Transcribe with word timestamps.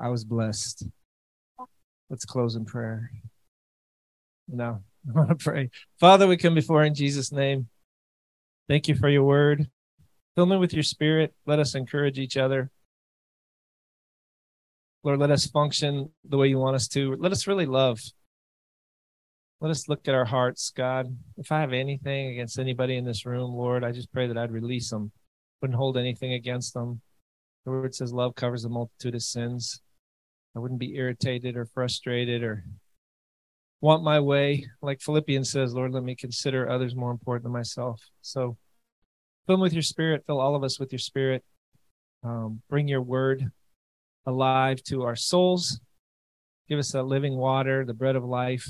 I 0.00 0.08
was 0.08 0.24
blessed. 0.24 0.86
Let's 2.08 2.24
close 2.24 2.56
in 2.56 2.64
prayer. 2.64 3.10
No, 4.48 4.82
I 5.08 5.12
want 5.12 5.28
to 5.28 5.34
pray. 5.34 5.70
Father, 6.00 6.26
we 6.26 6.36
come 6.36 6.54
before 6.54 6.84
in 6.84 6.94
Jesus' 6.94 7.30
name. 7.30 7.68
Thank 8.68 8.88
you 8.88 8.94
for 8.94 9.08
your 9.08 9.24
word. 9.24 9.68
Fill 10.34 10.46
me 10.46 10.56
with 10.56 10.72
your 10.72 10.82
spirit. 10.82 11.34
Let 11.44 11.58
us 11.58 11.74
encourage 11.74 12.18
each 12.18 12.36
other. 12.36 12.70
Lord, 15.02 15.18
let 15.18 15.30
us 15.30 15.46
function 15.46 16.10
the 16.24 16.36
way 16.36 16.48
you 16.48 16.58
want 16.58 16.76
us 16.76 16.88
to. 16.88 17.16
Let 17.16 17.32
us 17.32 17.46
really 17.46 17.66
love. 17.66 18.00
Let 19.60 19.70
us 19.70 19.88
look 19.88 20.08
at 20.08 20.14
our 20.14 20.24
hearts, 20.24 20.72
God. 20.74 21.14
If 21.36 21.52
I 21.52 21.60
have 21.60 21.72
anything 21.72 22.28
against 22.28 22.58
anybody 22.58 22.96
in 22.96 23.04
this 23.04 23.26
room, 23.26 23.52
Lord, 23.52 23.84
I 23.84 23.92
just 23.92 24.12
pray 24.12 24.26
that 24.26 24.38
I'd 24.38 24.52
release 24.52 24.88
them. 24.88 25.10
Wouldn't 25.60 25.76
hold 25.76 25.98
anything 25.98 26.32
against 26.32 26.72
them. 26.72 27.02
The 27.64 27.70
word 27.70 27.94
says 27.94 28.12
love 28.12 28.34
covers 28.34 28.64
a 28.64 28.70
multitude 28.70 29.14
of 29.14 29.22
sins. 29.22 29.82
I 30.56 30.58
wouldn't 30.58 30.80
be 30.80 30.96
irritated 30.96 31.56
or 31.56 31.64
frustrated 31.64 32.42
or 32.42 32.64
want 33.80 34.02
my 34.02 34.20
way. 34.20 34.66
Like 34.82 35.00
Philippians 35.00 35.50
says, 35.50 35.74
Lord, 35.74 35.92
let 35.92 36.02
me 36.02 36.16
consider 36.16 36.68
others 36.68 36.94
more 36.94 37.10
important 37.10 37.44
than 37.44 37.52
myself. 37.52 38.02
So 38.20 38.56
fill 39.46 39.56
them 39.56 39.60
with 39.60 39.72
your 39.72 39.82
spirit. 39.82 40.24
Fill 40.26 40.40
all 40.40 40.56
of 40.56 40.64
us 40.64 40.78
with 40.80 40.92
your 40.92 40.98
spirit. 40.98 41.44
Um, 42.22 42.62
bring 42.68 42.88
your 42.88 43.02
word 43.02 43.50
alive 44.26 44.82
to 44.84 45.02
our 45.04 45.16
souls. 45.16 45.80
Give 46.68 46.78
us 46.78 46.92
that 46.92 47.04
living 47.04 47.36
water, 47.36 47.84
the 47.84 47.94
bread 47.94 48.16
of 48.16 48.24
life. 48.24 48.66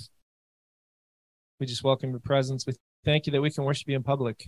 We 1.58 1.66
just 1.66 1.84
welcome 1.84 2.10
your 2.10 2.20
presence. 2.20 2.66
We 2.66 2.74
thank 3.04 3.26
you 3.26 3.32
that 3.32 3.42
we 3.42 3.50
can 3.50 3.64
worship 3.64 3.88
you 3.88 3.96
in 3.96 4.02
public. 4.02 4.46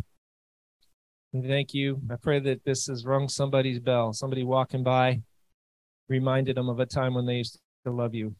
We 1.32 1.46
thank 1.48 1.74
you. 1.74 2.00
I 2.10 2.16
pray 2.16 2.40
that 2.40 2.64
this 2.64 2.86
has 2.86 3.04
rung 3.04 3.28
somebody's 3.28 3.80
bell. 3.80 4.12
Somebody 4.12 4.44
walking 4.44 4.82
by 4.82 5.22
reminded 6.08 6.56
them 6.56 6.68
of 6.68 6.80
a 6.80 6.86
time 6.86 7.14
when 7.14 7.26
they 7.26 7.36
used 7.36 7.58
to 7.84 7.92
love 7.92 8.14
you. 8.14 8.34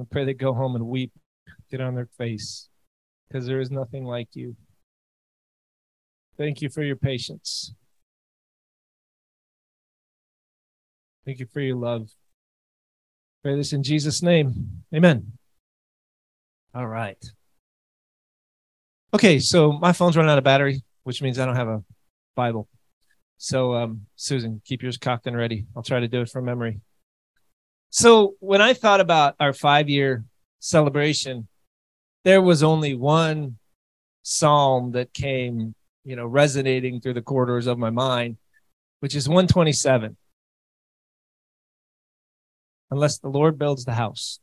I 0.00 0.04
pray 0.10 0.24
they 0.24 0.34
go 0.34 0.54
home 0.54 0.76
and 0.76 0.86
weep, 0.86 1.12
get 1.70 1.80
on 1.80 1.94
their 1.94 2.08
face, 2.18 2.68
because 3.28 3.46
there 3.46 3.60
is 3.60 3.70
nothing 3.70 4.04
like 4.04 4.28
you. 4.34 4.56
Thank 6.36 6.62
you 6.62 6.68
for 6.68 6.82
your 6.82 6.96
patience. 6.96 7.74
Thank 11.24 11.40
you 11.40 11.46
for 11.52 11.60
your 11.60 11.76
love. 11.76 12.10
Pray 13.42 13.56
this 13.56 13.72
in 13.72 13.82
Jesus' 13.82 14.22
name. 14.22 14.82
Amen. 14.94 15.32
All 16.74 16.86
right. 16.86 17.22
Okay, 19.12 19.38
so 19.38 19.72
my 19.72 19.92
phone's 19.92 20.16
running 20.16 20.30
out 20.30 20.38
of 20.38 20.44
battery, 20.44 20.82
which 21.02 21.22
means 21.22 21.38
I 21.38 21.46
don't 21.46 21.56
have 21.56 21.68
a 21.68 21.82
Bible. 22.36 22.68
So, 23.38 23.74
um, 23.74 24.06
Susan, 24.16 24.60
keep 24.64 24.82
yours 24.82 24.98
cocked 24.98 25.28
and 25.28 25.36
ready. 25.36 25.64
I'll 25.76 25.82
try 25.84 26.00
to 26.00 26.08
do 26.08 26.20
it 26.20 26.28
from 26.28 26.44
memory. 26.44 26.80
So, 27.88 28.34
when 28.40 28.60
I 28.60 28.74
thought 28.74 29.00
about 29.00 29.36
our 29.38 29.52
five 29.52 29.88
year 29.88 30.24
celebration, 30.58 31.46
there 32.24 32.42
was 32.42 32.64
only 32.64 32.94
one 32.94 33.58
psalm 34.22 34.90
that 34.92 35.14
came, 35.14 35.74
you 36.04 36.16
know, 36.16 36.26
resonating 36.26 37.00
through 37.00 37.14
the 37.14 37.22
corridors 37.22 37.68
of 37.68 37.78
my 37.78 37.90
mind, 37.90 38.38
which 38.98 39.14
is 39.14 39.28
127. 39.28 40.16
Unless 42.90 43.18
the 43.18 43.28
Lord 43.28 43.56
builds 43.56 43.84
the 43.84 43.94
house. 43.94 44.40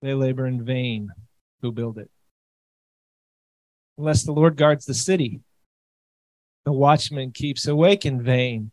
They 0.00 0.14
labor 0.14 0.46
in 0.46 0.64
vain 0.64 1.10
who 1.60 1.72
build 1.72 1.98
it. 1.98 2.10
Unless 3.98 4.24
the 4.24 4.32
Lord 4.32 4.56
guards 4.56 4.84
the 4.84 4.94
city, 4.94 5.40
the 6.64 6.72
watchman 6.72 7.30
keeps 7.32 7.66
awake 7.66 8.04
in 8.04 8.22
vain. 8.22 8.72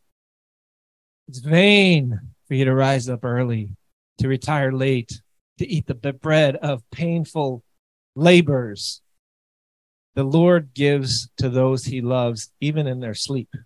It's 1.28 1.40
vain 1.40 2.20
for 2.48 2.56
you 2.56 2.66
to 2.66 2.74
rise 2.74 3.08
up 3.08 3.24
early, 3.24 3.70
to 4.18 4.28
retire 4.28 4.72
late, 4.72 5.22
to 5.60 5.68
eat 5.68 5.88
the 5.88 6.14
bread 6.14 6.56
of 6.58 6.90
painful 6.92 7.64
labors. 8.16 9.02
The 10.16 10.24
Lord 10.24 10.74
gives 10.74 11.30
to 11.38 11.50
those 11.50 11.86
he 11.86 12.02
loves, 12.02 12.52
even 12.60 12.88
in 12.88 13.00
their 13.00 13.16
sleep. 13.16 13.50
And 13.54 13.62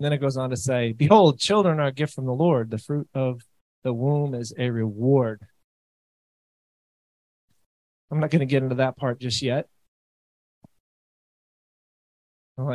then 0.00 0.12
it 0.12 0.20
goes 0.20 0.36
on 0.36 0.50
to 0.50 0.56
say, 0.56 0.92
Behold, 0.92 1.38
children 1.38 1.80
are 1.80 1.88
a 1.88 1.92
gift 1.92 2.14
from 2.14 2.26
the 2.26 2.32
Lord. 2.32 2.70
The 2.70 2.78
fruit 2.78 3.08
of 3.14 3.42
the 3.84 3.92
womb 3.92 4.34
is 4.34 4.52
a 4.58 4.70
reward. 4.70 5.46
I'm 8.12 8.20
not 8.20 8.30
going 8.30 8.40
to 8.40 8.46
get 8.46 8.62
into 8.62 8.74
that 8.76 8.98
part 8.98 9.18
just 9.18 9.40
yet. 9.40 9.66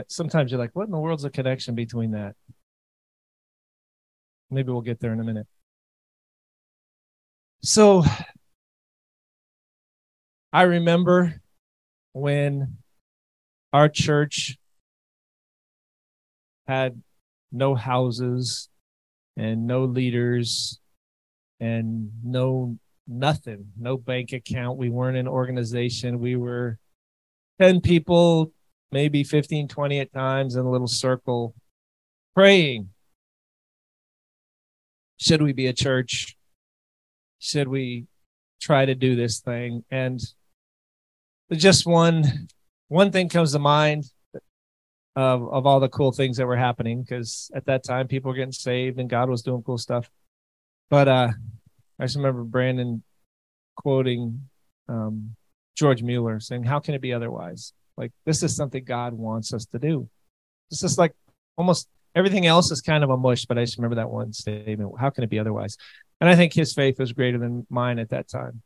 Sometimes 0.07 0.51
you're 0.51 0.59
like, 0.59 0.71
what 0.73 0.85
in 0.85 0.91
the 0.91 0.97
world's 0.97 1.21
the 1.23 1.29
connection 1.29 1.75
between 1.75 2.11
that? 2.11 2.35
Maybe 4.49 4.71
we'll 4.71 4.81
get 4.81 4.99
there 4.99 5.13
in 5.13 5.19
a 5.19 5.23
minute. 5.23 5.45
So 7.61 8.03
I 10.51 10.63
remember 10.63 11.39
when 12.13 12.77
our 13.71 13.89
church 13.89 14.57
had 16.67 17.01
no 17.51 17.75
houses 17.75 18.69
and 19.37 19.67
no 19.67 19.85
leaders 19.85 20.79
and 21.59 22.09
no 22.23 22.79
nothing, 23.07 23.71
no 23.77 23.97
bank 23.97 24.33
account. 24.33 24.77
We 24.77 24.89
weren't 24.89 25.17
an 25.17 25.27
organization. 25.27 26.19
We 26.19 26.35
were 26.35 26.77
10 27.59 27.81
people, 27.81 28.51
maybe 28.91 29.23
15, 29.23 29.67
20 29.67 29.99
at 29.99 30.13
times 30.13 30.55
in 30.55 30.65
a 30.65 30.69
little 30.69 30.87
circle 30.87 31.55
praying. 32.35 32.89
Should 35.17 35.41
we 35.41 35.53
be 35.53 35.67
a 35.67 35.73
church? 35.73 36.37
Should 37.39 37.67
we 37.67 38.05
try 38.61 38.85
to 38.85 38.95
do 38.95 39.15
this 39.15 39.39
thing? 39.39 39.83
And 39.89 40.21
just 41.51 41.85
one 41.85 42.47
one 42.89 43.11
thing 43.11 43.29
comes 43.29 43.53
to 43.53 43.59
mind 43.59 44.05
of 45.15 45.47
of 45.51 45.65
all 45.65 45.79
the 45.79 45.89
cool 45.89 46.11
things 46.11 46.37
that 46.37 46.45
were 46.45 46.57
happening 46.57 47.01
because 47.01 47.49
at 47.55 47.65
that 47.65 47.83
time 47.83 48.07
people 48.07 48.29
were 48.29 48.37
getting 48.37 48.51
saved 48.51 48.99
and 48.99 49.09
God 49.09 49.29
was 49.29 49.41
doing 49.41 49.63
cool 49.63 49.77
stuff. 49.77 50.09
But 50.89 51.07
uh 51.07 51.29
I 51.99 52.05
just 52.05 52.15
remember 52.15 52.43
Brandon 52.43 53.03
quoting 53.75 54.49
um, 54.87 55.35
George 55.75 56.03
Mueller 56.03 56.39
saying, 56.39 56.63
How 56.63 56.79
can 56.79 56.93
it 56.93 57.01
be 57.01 57.13
otherwise? 57.13 57.73
Like, 57.97 58.11
this 58.25 58.43
is 58.43 58.55
something 58.55 58.83
God 58.83 59.13
wants 59.13 59.53
us 59.53 59.65
to 59.67 59.79
do. 59.79 60.09
This 60.69 60.83
is 60.83 60.97
like 60.97 61.13
almost 61.57 61.87
everything 62.15 62.45
else 62.45 62.71
is 62.71 62.81
kind 62.81 63.03
of 63.03 63.09
a 63.09 63.17
mush, 63.17 63.45
but 63.45 63.57
I 63.57 63.63
just 63.63 63.77
remember 63.77 63.95
that 63.95 64.09
one 64.09 64.33
statement. 64.33 64.93
How 64.99 65.09
can 65.09 65.23
it 65.23 65.29
be 65.29 65.39
otherwise? 65.39 65.77
And 66.19 66.29
I 66.29 66.35
think 66.35 66.53
his 66.53 66.73
faith 66.73 66.99
was 66.99 67.13
greater 67.13 67.37
than 67.37 67.65
mine 67.69 67.99
at 67.99 68.09
that 68.09 68.27
time. 68.27 68.61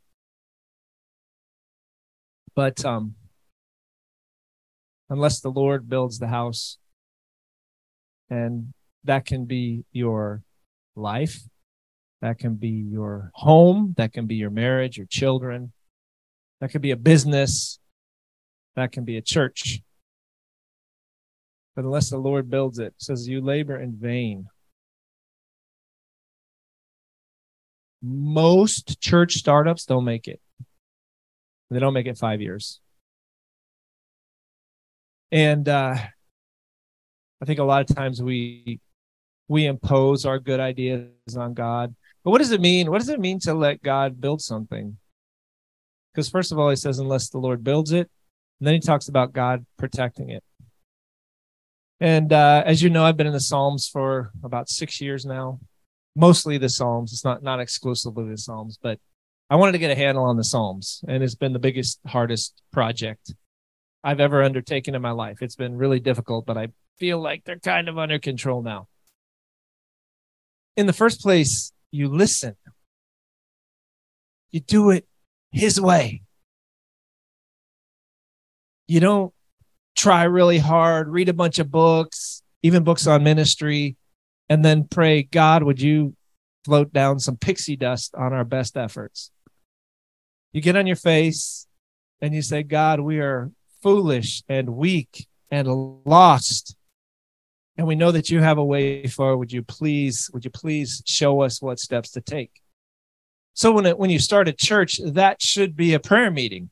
But 2.56 2.84
um, 2.84 3.16
unless 5.10 5.40
the 5.40 5.52
Lord 5.52 5.90
builds 5.90 6.20
the 6.20 6.28
house, 6.28 6.78
and 8.30 8.74
that 9.04 9.26
can 9.26 9.46
be 9.46 9.84
your 9.92 10.44
life, 10.96 11.42
that 12.22 12.38
can 12.38 12.56
be 12.56 12.70
your 12.70 13.32
home. 13.34 13.96
That 13.98 14.14
can 14.14 14.28
be 14.28 14.36
your 14.36 14.52
marriage, 14.52 14.98
your 14.98 15.08
children. 15.08 15.74
That 16.60 16.72
could 16.72 16.82
be 16.82 16.92
a 16.92 16.98
business. 16.98 17.80
That 18.76 18.92
can 18.92 19.06
be 19.06 19.18
a 19.18 19.22
church. 19.22 19.82
But 21.76 21.86
unless 21.86 22.10
the 22.10 22.18
Lord 22.18 22.50
builds 22.50 22.78
it, 22.80 22.88
it 22.88 22.94
says 22.98 23.28
you 23.28 23.42
labor 23.42 23.80
in 23.80 23.96
vain. 23.96 24.48
Most 28.04 29.00
church 29.02 29.34
startups 29.34 29.86
don't 29.86 30.06
make 30.06 30.28
it. 30.28 30.40
They 31.70 31.80
don't 31.80 31.94
make 31.94 32.08
it 32.08 32.18
five 32.18 32.42
years. 32.42 32.80
And 35.32 35.68
uh, 35.68 35.96
I 37.42 37.46
think 37.46 37.60
a 37.60 37.64
lot 37.64 37.90
of 37.90 37.96
times 37.96 38.22
we 38.22 38.80
we 39.48 39.66
impose 39.66 40.26
our 40.26 40.40
good 40.40 40.60
ideas 40.60 41.10
on 41.38 41.54
God 41.54 41.96
but 42.24 42.32
what 42.32 42.40
does 42.40 42.52
it 42.52 42.62
mean? 42.62 42.92
What 42.92 43.00
does 43.00 43.10
it 43.10 43.20
mean 43.20 43.40
to 43.42 43.54
let 43.54 43.82
God 43.82 44.22
build 44.22 44.42
something? 44.42 44.98
Because 46.14 46.30
first 46.30 46.52
of 46.52 46.60
all, 46.60 46.70
he 46.70 46.76
says, 46.76 47.00
unless 47.00 47.30
the 47.30 47.38
Lord 47.38 47.64
builds 47.64 47.92
it, 47.92 48.10
and 48.60 48.68
then 48.68 48.74
he 48.74 48.80
talks 48.80 49.08
about 49.08 49.34
God 49.34 49.66
protecting 49.78 50.30
it. 50.30 50.44
And 52.00 52.34
uh, 52.34 52.64
as 52.66 52.82
you 52.82 52.90
know, 52.90 53.06
I've 53.06 53.18
been 53.18 53.28
in 53.28 53.34
the 53.34 53.40
Psalms 53.40 53.88
for 53.88 54.32
about 54.44 54.70
six 54.70 55.00
years 55.00 55.26
now, 55.26 55.60
mostly 56.16 56.58
the 56.58 56.70
Psalms. 56.70 57.14
It's 57.14 57.24
not 57.24 57.44
not 57.44 57.60
exclusively 57.60 58.30
the 58.30 58.38
Psalms, 58.38 58.78
but 58.82 59.00
I 59.50 59.56
wanted 59.56 59.74
to 59.74 59.78
get 59.80 59.92
a 59.92 59.96
handle 59.96 60.24
on 60.24 60.38
the 60.38 60.44
Psalms, 60.44 61.04
and 61.08 61.22
it's 61.24 61.36
been 61.36 61.54
the 61.54 61.60
biggest, 61.60 62.00
hardest 62.08 62.62
project 62.72 63.34
I've 64.04 64.20
ever 64.20 64.44
undertaken 64.44 64.96
in 64.96 65.02
my 65.02 65.12
life. 65.12 65.42
It's 65.42 65.56
been 65.56 65.78
really 65.78 66.00
difficult, 66.00 66.46
but 66.46 66.58
I 66.58 66.70
feel 66.98 67.20
like 67.20 67.44
they're 67.44 67.60
kind 67.60 67.90
of 67.90 67.98
under 67.98 68.18
control 68.18 68.62
now. 68.62 68.88
In 70.78 70.86
the 70.86 70.94
first 70.94 71.22
place, 71.22 71.72
you 71.92 72.08
listen. 72.08 72.56
You 74.52 74.60
do 74.62 74.90
it 74.90 75.08
his 75.52 75.80
way. 75.80 76.22
You 78.88 79.00
don't 79.00 79.34
try 79.96 80.24
really 80.24 80.58
hard, 80.58 81.08
read 81.10 81.30
a 81.30 81.34
bunch 81.34 81.60
of 81.60 81.72
books, 81.72 82.42
even 82.64 82.84
books 82.84 83.08
on 83.08 83.24
ministry, 83.24 83.96
and 84.50 84.66
then 84.66 84.88
pray, 84.90 85.24
God, 85.24 85.64
would 85.64 85.82
you 85.82 86.16
float 86.66 86.92
down 86.92 87.20
some 87.20 87.38
pixie 87.38 87.76
dust 87.76 88.14
on 88.16 88.34
our 88.34 88.44
best 88.44 88.76
efforts? 88.76 89.32
You 90.54 90.62
get 90.62 90.76
on 90.76 90.88
your 90.88 90.98
face 90.98 91.68
and 92.22 92.34
you 92.34 92.42
say, 92.42 92.64
God, 92.64 93.00
we 93.00 93.20
are 93.20 93.52
foolish 93.82 94.44
and 94.50 94.76
weak 94.76 95.28
and 95.50 95.68
lost. 96.06 96.76
And 97.78 97.88
we 97.88 97.96
know 97.96 98.12
that 98.12 98.30
you 98.30 98.42
have 98.42 98.58
a 98.58 98.64
way 98.64 99.08
forward. 99.08 99.38
Would 99.38 99.54
you 99.54 99.64
please, 99.64 100.30
would 100.34 100.46
you 100.46 100.52
please 100.52 101.02
show 101.06 101.42
us 101.42 101.62
what 101.62 101.80
steps 101.80 102.12
to 102.12 102.22
take? 102.22 102.52
So 103.54 103.72
when 103.72 103.86
it, 103.86 103.98
when 103.98 104.10
you 104.10 104.20
start 104.20 104.48
a 104.48 104.54
church, 104.54 105.00
that 105.04 105.42
should 105.42 105.76
be 105.76 105.94
a 105.94 106.00
prayer 106.00 106.32
meeting. 106.32 106.70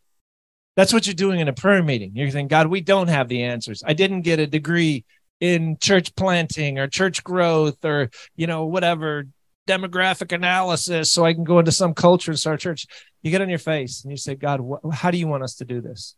That's 0.76 0.94
what 0.94 1.08
you're 1.08 1.14
doing 1.14 1.40
in 1.40 1.48
a 1.48 1.54
prayer 1.54 1.84
meeting. 1.84 2.12
You're 2.16 2.32
saying, 2.32 2.48
God, 2.48 2.68
we 2.68 2.82
don't 2.82 3.10
have 3.10 3.28
the 3.28 3.44
answers. 3.44 3.84
I 3.86 3.94
didn't 3.94 4.22
get 4.22 4.40
a 4.40 4.48
degree 4.48 5.04
in 5.40 5.78
church 5.82 6.16
planting 6.16 6.80
or 6.80 6.88
church 6.88 7.24
growth 7.24 7.84
or, 7.84 8.10
you 8.36 8.48
know, 8.48 8.66
whatever 8.66 9.26
demographic 9.68 10.32
analysis 10.32 11.12
so 11.12 11.26
I 11.26 11.34
can 11.34 11.44
go 11.44 11.60
into 11.60 11.72
some 11.72 11.94
culture 11.94 12.32
and 12.32 12.40
start 12.40 12.60
church. 12.60 12.88
You 13.22 13.32
get 13.32 13.42
on 13.42 13.50
your 13.50 13.60
face 13.60 14.04
and 14.04 14.12
you 14.12 14.18
say, 14.18 14.36
God, 14.36 14.62
wh- 14.62 14.94
how 14.94 15.12
do 15.12 15.18
you 15.18 15.28
want 15.28 15.44
us 15.44 15.56
to 15.56 15.66
do 15.66 15.82
this? 15.82 16.16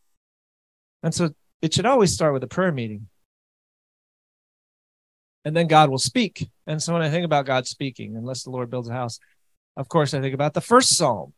And 1.04 1.14
so 1.14 1.32
it 1.62 1.74
should 1.74 1.86
always 1.86 2.14
start 2.14 2.34
with 2.34 2.44
a 2.44 2.48
prayer 2.48 2.72
meeting. 2.72 3.08
And 5.44 5.56
then 5.56 5.68
God 5.68 5.90
will 5.90 5.98
speak. 5.98 6.50
And 6.68 6.82
so 6.82 6.94
when 6.94 7.02
I 7.02 7.10
think 7.10 7.26
about 7.26 7.46
God 7.46 7.66
speaking, 7.66 8.16
unless 8.16 8.44
the 8.44 8.52
Lord 8.52 8.70
builds 8.70 8.90
a 8.90 8.94
house, 8.94 9.20
of 9.76 9.90
course, 9.90 10.14
I 10.14 10.22
think 10.22 10.34
about 10.34 10.54
the 10.54 10.62
first 10.62 10.96
psalm, 10.96 11.34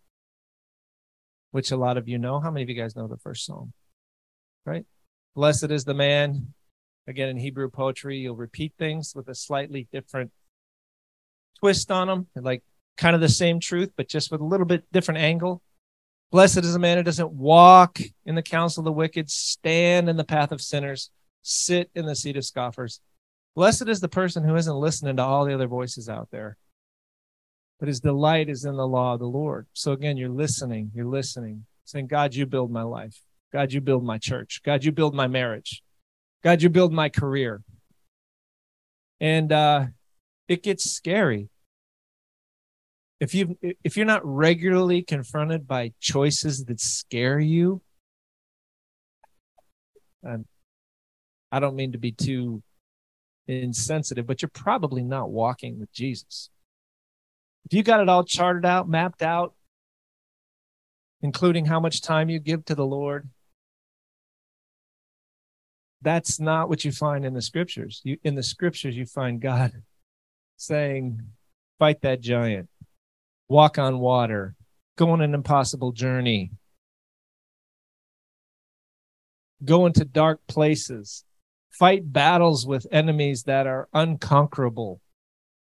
which 1.51 1.71
a 1.71 1.77
lot 1.77 1.97
of 1.97 2.07
you 2.07 2.17
know. 2.17 2.39
How 2.39 2.51
many 2.51 2.63
of 2.63 2.69
you 2.69 2.75
guys 2.75 2.95
know 2.95 3.07
the 3.07 3.17
first 3.17 3.45
psalm? 3.45 3.73
Right? 4.65 4.85
Blessed 5.35 5.71
is 5.71 5.85
the 5.85 5.93
man. 5.93 6.53
Again, 7.07 7.29
in 7.29 7.37
Hebrew 7.37 7.69
poetry, 7.69 8.17
you'll 8.17 8.35
repeat 8.35 8.73
things 8.77 9.13
with 9.15 9.27
a 9.27 9.35
slightly 9.35 9.87
different 9.91 10.31
twist 11.59 11.91
on 11.91 12.07
them, 12.07 12.27
like 12.35 12.63
kind 12.97 13.15
of 13.15 13.21
the 13.21 13.29
same 13.29 13.59
truth, 13.59 13.91
but 13.95 14.09
just 14.09 14.31
with 14.31 14.41
a 14.41 14.45
little 14.45 14.65
bit 14.65 14.85
different 14.91 15.19
angle. 15.19 15.61
Blessed 16.31 16.59
is 16.59 16.73
the 16.73 16.79
man 16.79 16.97
who 16.97 17.03
doesn't 17.03 17.31
walk 17.31 17.99
in 18.25 18.35
the 18.35 18.41
counsel 18.41 18.81
of 18.81 18.85
the 18.85 18.91
wicked, 18.91 19.29
stand 19.29 20.09
in 20.09 20.17
the 20.17 20.23
path 20.23 20.51
of 20.51 20.61
sinners, 20.61 21.11
sit 21.41 21.91
in 21.93 22.05
the 22.05 22.15
seat 22.15 22.37
of 22.37 22.45
scoffers. 22.45 23.01
Blessed 23.55 23.87
is 23.87 23.99
the 23.99 24.09
person 24.09 24.43
who 24.43 24.55
isn't 24.55 24.75
listening 24.75 25.17
to 25.17 25.23
all 25.23 25.45
the 25.45 25.53
other 25.53 25.67
voices 25.67 26.09
out 26.09 26.29
there, 26.31 26.57
but 27.79 27.87
his 27.87 27.99
delight 27.99 28.49
is 28.49 28.65
in 28.65 28.75
the 28.75 28.87
law 28.87 29.13
of 29.13 29.19
the 29.19 29.27
Lord. 29.27 29.67
So 29.73 29.91
again, 29.91 30.17
you're 30.17 30.29
listening, 30.29 30.91
you're 30.95 31.05
listening, 31.05 31.65
saying, 31.85 32.07
God, 32.07 32.33
you 32.33 32.45
build 32.45 32.71
my 32.71 32.83
life. 32.83 33.21
God, 33.51 33.71
you 33.71 33.81
build 33.81 34.03
my 34.03 34.17
church. 34.17 34.61
God, 34.65 34.83
you 34.83 34.91
build 34.91 35.13
my 35.13 35.27
marriage. 35.27 35.83
God, 36.43 36.63
you 36.63 36.69
build 36.69 36.91
my 36.91 37.09
career. 37.09 37.61
And 39.19 39.51
uh, 39.51 39.85
it 40.47 40.63
gets 40.63 40.89
scary. 40.91 41.49
If 43.19 43.33
you 43.33 43.57
if 43.83 43.95
you're 43.95 44.05
not 44.05 44.25
regularly 44.25 45.01
confronted 45.01 45.65
by 45.65 45.93
choices 46.01 46.65
that 46.65 46.81
scare 46.81 47.39
you, 47.39 47.81
and 50.23 50.45
I 51.51 51.59
don't 51.59 51.75
mean 51.75 51.93
to 51.93 51.97
be 51.97 52.11
too 52.11 52.63
insensitive, 53.47 54.25
but 54.25 54.41
you're 54.41 54.49
probably 54.49 55.03
not 55.03 55.29
walking 55.29 55.79
with 55.79 55.91
Jesus. 55.91 56.49
If 57.65 57.73
you 57.73 57.83
got 57.83 58.01
it 58.01 58.09
all 58.09 58.23
charted 58.23 58.65
out, 58.65 58.89
mapped 58.89 59.21
out, 59.21 59.53
including 61.21 61.65
how 61.65 61.79
much 61.79 62.01
time 62.01 62.29
you 62.29 62.39
give 62.39 62.65
to 62.65 62.75
the 62.75 62.85
Lord, 62.85 63.29
that's 66.01 66.39
not 66.39 66.67
what 66.67 66.83
you 66.83 66.91
find 66.91 67.25
in 67.25 67.33
the 67.33 67.41
scriptures. 67.41 68.01
You, 68.03 68.17
in 68.23 68.35
the 68.35 68.43
scriptures, 68.43 68.95
you 68.95 69.05
find 69.05 69.41
God 69.41 69.71
saying, 70.57 71.21
fight 71.79 72.01
that 72.01 72.21
giant, 72.21 72.69
walk 73.47 73.77
on 73.77 73.99
water, 73.99 74.55
go 74.97 75.11
on 75.11 75.21
an 75.21 75.33
impossible 75.33 75.93
journey, 75.93 76.51
go 79.63 79.85
into 79.85 80.03
dark 80.03 80.41
places, 80.47 81.23
fight 81.77 82.11
battles 82.11 82.65
with 82.65 82.87
enemies 82.91 83.43
that 83.43 83.67
are 83.67 83.87
unconquerable. 83.93 85.01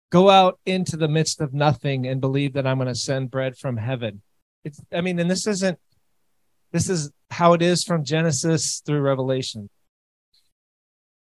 Go 0.09 0.29
out 0.29 0.59
into 0.65 0.95
the 0.95 1.07
midst 1.07 1.41
of 1.41 1.53
nothing 1.53 2.07
and 2.07 2.21
believe 2.21 2.53
that 2.53 2.65
I'm 2.65 2.77
going 2.77 2.87
to 2.87 2.95
send 2.95 3.29
bread 3.29 3.57
from 3.57 3.77
heaven. 3.77 4.21
It's, 4.63 4.81
I 4.91 5.01
mean, 5.01 5.19
and 5.19 5.29
this 5.29 5.45
isn't, 5.47 5.77
this 6.71 6.89
is 6.89 7.11
how 7.29 7.53
it 7.53 7.61
is 7.61 7.83
from 7.83 8.05
Genesis 8.05 8.81
through 8.85 9.01
Revelation. 9.01 9.69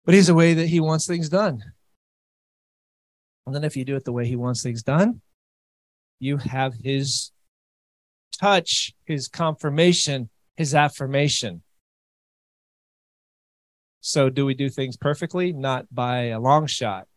But 0.05 0.15
he's 0.15 0.29
a 0.29 0.33
way 0.33 0.53
that 0.53 0.67
he 0.67 0.79
wants 0.79 1.05
things 1.05 1.29
done. 1.29 1.61
And 3.45 3.55
then 3.55 3.63
if 3.63 3.75
you 3.75 3.83
do 3.83 3.95
it 3.95 4.05
the 4.05 4.13
way 4.13 4.25
he 4.25 4.35
wants 4.35 4.63
things 4.63 4.83
done, 4.83 5.21
you 6.19 6.37
have 6.37 6.73
his 6.73 7.31
touch, 8.39 8.93
his 9.05 9.27
confirmation, 9.27 10.29
his 10.55 10.73
affirmation. 10.73 11.63
So, 14.01 14.29
do 14.29 14.45
we 14.45 14.53
do 14.53 14.69
things 14.69 14.97
perfectly? 14.97 15.51
Not 15.51 15.93
by 15.93 16.27
a 16.27 16.39
long 16.39 16.67
shot. 16.67 17.07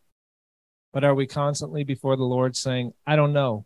But 0.91 1.03
are 1.03 1.15
we 1.15 1.25
constantly 1.25 1.83
before 1.83 2.15
the 2.15 2.23
Lord 2.23 2.55
saying, 2.55 2.93
I 3.07 3.15
don't 3.15 3.33
know. 3.33 3.65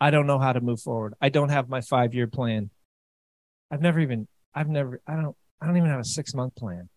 I 0.00 0.10
don't 0.10 0.26
know 0.26 0.38
how 0.38 0.52
to 0.52 0.60
move 0.60 0.80
forward. 0.80 1.14
I 1.20 1.30
don't 1.30 1.48
have 1.48 1.68
my 1.68 1.80
five 1.80 2.12
year 2.12 2.26
plan. 2.26 2.70
I've 3.70 3.80
never 3.80 4.00
even, 4.00 4.28
I've 4.54 4.68
never, 4.68 5.00
I 5.06 5.14
don't, 5.14 5.36
I 5.60 5.66
don't 5.66 5.76
even 5.76 5.88
have 5.88 6.00
a 6.00 6.04
six 6.04 6.34
month 6.34 6.54
plan. 6.56 6.88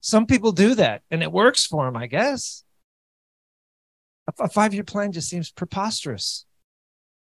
Some 0.00 0.26
people 0.26 0.52
do 0.52 0.74
that 0.76 1.02
and 1.10 1.22
it 1.22 1.32
works 1.32 1.66
for 1.66 1.84
them, 1.84 1.96
I 1.96 2.06
guess. 2.06 2.64
A, 4.38 4.48
five 4.48 4.72
year 4.72 4.84
plan 4.84 5.12
just 5.12 5.28
seems 5.28 5.50
preposterous 5.50 6.46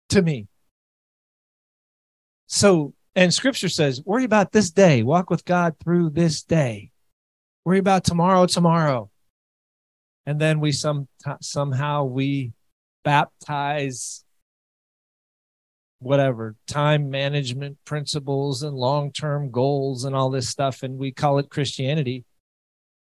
to 0.09 0.21
me. 0.21 0.47
So, 2.47 2.93
and 3.15 3.33
scripture 3.33 3.69
says, 3.69 4.01
worry 4.03 4.23
about 4.23 4.51
this 4.51 4.71
day, 4.71 5.03
walk 5.03 5.29
with 5.29 5.45
God 5.45 5.75
through 5.83 6.11
this 6.11 6.41
day. 6.41 6.91
Worry 7.65 7.79
about 7.79 8.03
tomorrow, 8.03 8.45
tomorrow. 8.45 9.09
And 10.25 10.39
then 10.39 10.59
we 10.59 10.71
some 10.71 11.07
somehow 11.41 12.03
we 12.05 12.53
baptize 13.03 14.23
whatever 15.99 16.55
time 16.67 17.09
management 17.09 17.77
principles 17.85 18.63
and 18.63 18.75
long-term 18.75 19.51
goals 19.51 20.03
and 20.03 20.13
all 20.15 20.29
this 20.29 20.49
stuff 20.49 20.83
and 20.83 20.97
we 20.97 21.11
call 21.11 21.39
it 21.39 21.49
Christianity. 21.49 22.25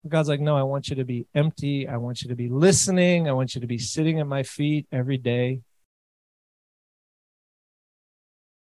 God's 0.07 0.29
like, 0.29 0.41
no, 0.41 0.55
I 0.55 0.65
want 0.65 0.89
you 0.89 0.97
to 0.97 1.05
be 1.05 1.27
empty. 1.35 1.89
I 1.89 1.97
want 1.97 2.21
you 2.21 2.29
to 2.29 2.37
be 2.37 2.51
listening. 2.51 3.27
I 3.27 3.33
want 3.33 3.55
you 3.55 3.63
to 3.63 3.67
be 3.67 3.79
sitting 3.79 4.21
at 4.21 4.27
my 4.27 4.43
feet 4.43 4.87
every 4.93 5.17
day. 5.17 5.63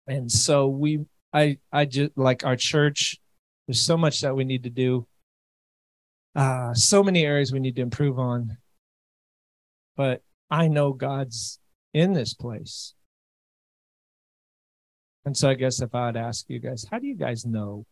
And 0.07 0.33
so 0.33 0.69
we, 0.69 1.05
I, 1.35 1.59
I 1.71 1.85
just 1.85 2.17
like 2.17 2.45
our 2.45 2.57
church. 2.57 3.21
There's 3.67 3.83
so 3.83 3.99
much 3.99 4.23
that 4.23 4.35
we 4.35 4.45
need 4.45 4.63
to 4.63 4.71
do 4.71 5.07
uh, 6.37 6.75
so 6.75 7.03
many 7.03 7.25
areas 7.25 7.53
we 7.53 7.61
need 7.61 7.77
to 7.77 7.83
improve 7.83 8.19
on. 8.19 8.59
But 9.97 10.23
I 10.51 10.69
know 10.69 10.93
God's 10.93 11.59
in 11.95 12.13
this 12.13 12.35
place. 12.35 12.95
And 15.25 15.37
so 15.37 15.49
I 15.49 15.55
guess 15.55 15.81
if 15.81 15.95
I 15.95 16.07
would 16.07 16.17
ask 16.17 16.45
you 16.49 16.61
guys, 16.61 16.85
how 16.91 16.99
do 16.99 17.07
you 17.07 17.17
guys 17.17 17.45
know? 17.47 17.85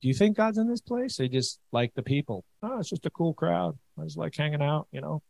Do 0.00 0.08
you 0.08 0.14
think 0.14 0.36
God's 0.36 0.58
in 0.58 0.68
this 0.68 0.80
place? 0.82 1.18
Or 1.18 1.26
just 1.26 1.58
like 1.72 1.94
the 1.94 2.02
people? 2.02 2.44
Oh, 2.62 2.78
it's 2.78 2.90
just 2.90 3.06
a 3.06 3.10
cool 3.10 3.34
crowd. 3.34 3.78
I 3.98 4.04
just 4.04 4.18
like 4.18 4.36
hanging 4.36 4.62
out, 4.62 4.86
you 4.92 5.00
know, 5.00 5.22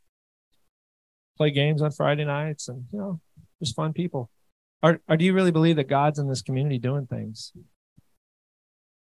play 1.37 1.51
games 1.51 1.81
on 1.81 1.93
Friday 1.93 2.25
nights 2.25 2.69
and, 2.69 2.85
you 2.93 2.99
know, 2.99 3.21
just 3.63 3.77
fun 3.77 3.93
people. 3.93 4.31
Or, 4.83 5.01
or 5.09 5.17
do 5.17 5.25
you 5.25 5.33
really 5.33 5.53
believe 5.53 5.77
that 5.77 5.89
God's 5.89 6.19
in 6.19 6.29
this 6.29 6.43
community 6.43 6.79
doing 6.79 7.07
things? 7.07 7.53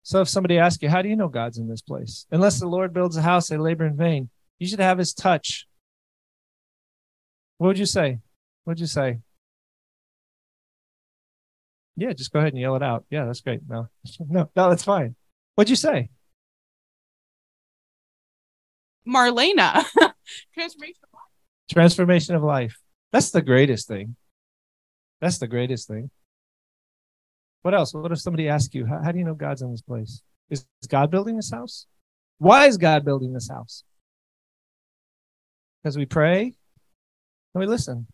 So 0.05 0.21
if 0.21 0.29
somebody 0.29 0.59
asks 0.59 0.83
you, 0.83 0.89
how 0.89 1.01
do 1.01 1.09
you 1.09 1.15
know 1.15 1.29
God's 1.29 1.57
in 1.57 1.67
this 1.67 1.81
place? 1.81 2.27
Unless 2.29 2.59
the 2.59 2.67
Lord 2.67 2.93
builds 2.93 3.17
a 3.17 3.23
house, 3.23 3.47
they 3.47 3.57
labor 3.57 3.87
in 3.87 3.97
vain. 3.97 4.29
You 4.59 4.67
should 4.67 4.79
have 4.79 4.99
his 4.99 5.15
touch. 5.15 5.65
What 7.57 7.69
would 7.69 7.79
you 7.79 7.87
say? 7.87 8.19
What 8.63 8.73
would 8.73 8.79
you 8.79 8.85
say? 8.85 9.17
Yeah, 11.95 12.13
just 12.13 12.31
go 12.31 12.37
ahead 12.37 12.53
and 12.53 12.61
yell 12.61 12.75
it 12.75 12.83
out. 12.83 13.05
Yeah, 13.09 13.25
that's 13.25 13.41
great. 13.41 13.61
No, 13.67 13.87
no, 14.19 14.47
no, 14.55 14.69
that's 14.69 14.83
fine. 14.83 15.15
What'd 15.55 15.71
you 15.71 15.75
say? 15.75 16.09
Marlena. 19.07 19.85
Transformation 20.53 21.01
of 21.01 21.13
life. 21.13 21.71
Transformation 21.71 22.35
of 22.35 22.43
life. 22.43 22.77
That's 23.11 23.31
the 23.31 23.41
greatest 23.41 23.87
thing. 23.87 24.15
That's 25.19 25.39
the 25.39 25.47
greatest 25.47 25.87
thing. 25.87 26.11
What 27.65 27.73
else? 27.73 27.95
What 27.95 28.11
if 28.11 28.19
somebody 28.21 28.47
asks 28.47 28.75
you, 28.75 28.85
how, 28.85 29.01
how 29.03 29.11
do 29.11 29.17
you 29.17 29.25
know 29.25 29.33
God's 29.33 29.63
in 29.63 29.71
this 29.71 29.81
place? 29.81 30.21
Is, 30.51 30.67
is 30.83 30.87
God 30.87 31.09
building 31.09 31.35
this 31.35 31.49
house? 31.49 31.87
Why 32.37 32.67
is 32.67 32.77
God 32.77 33.03
building 33.03 33.33
this 33.33 33.49
house? 33.49 33.83
Because 35.81 35.97
we 35.97 36.05
pray 36.05 36.43
and 36.43 37.59
we 37.59 37.65
listen. 37.65 38.05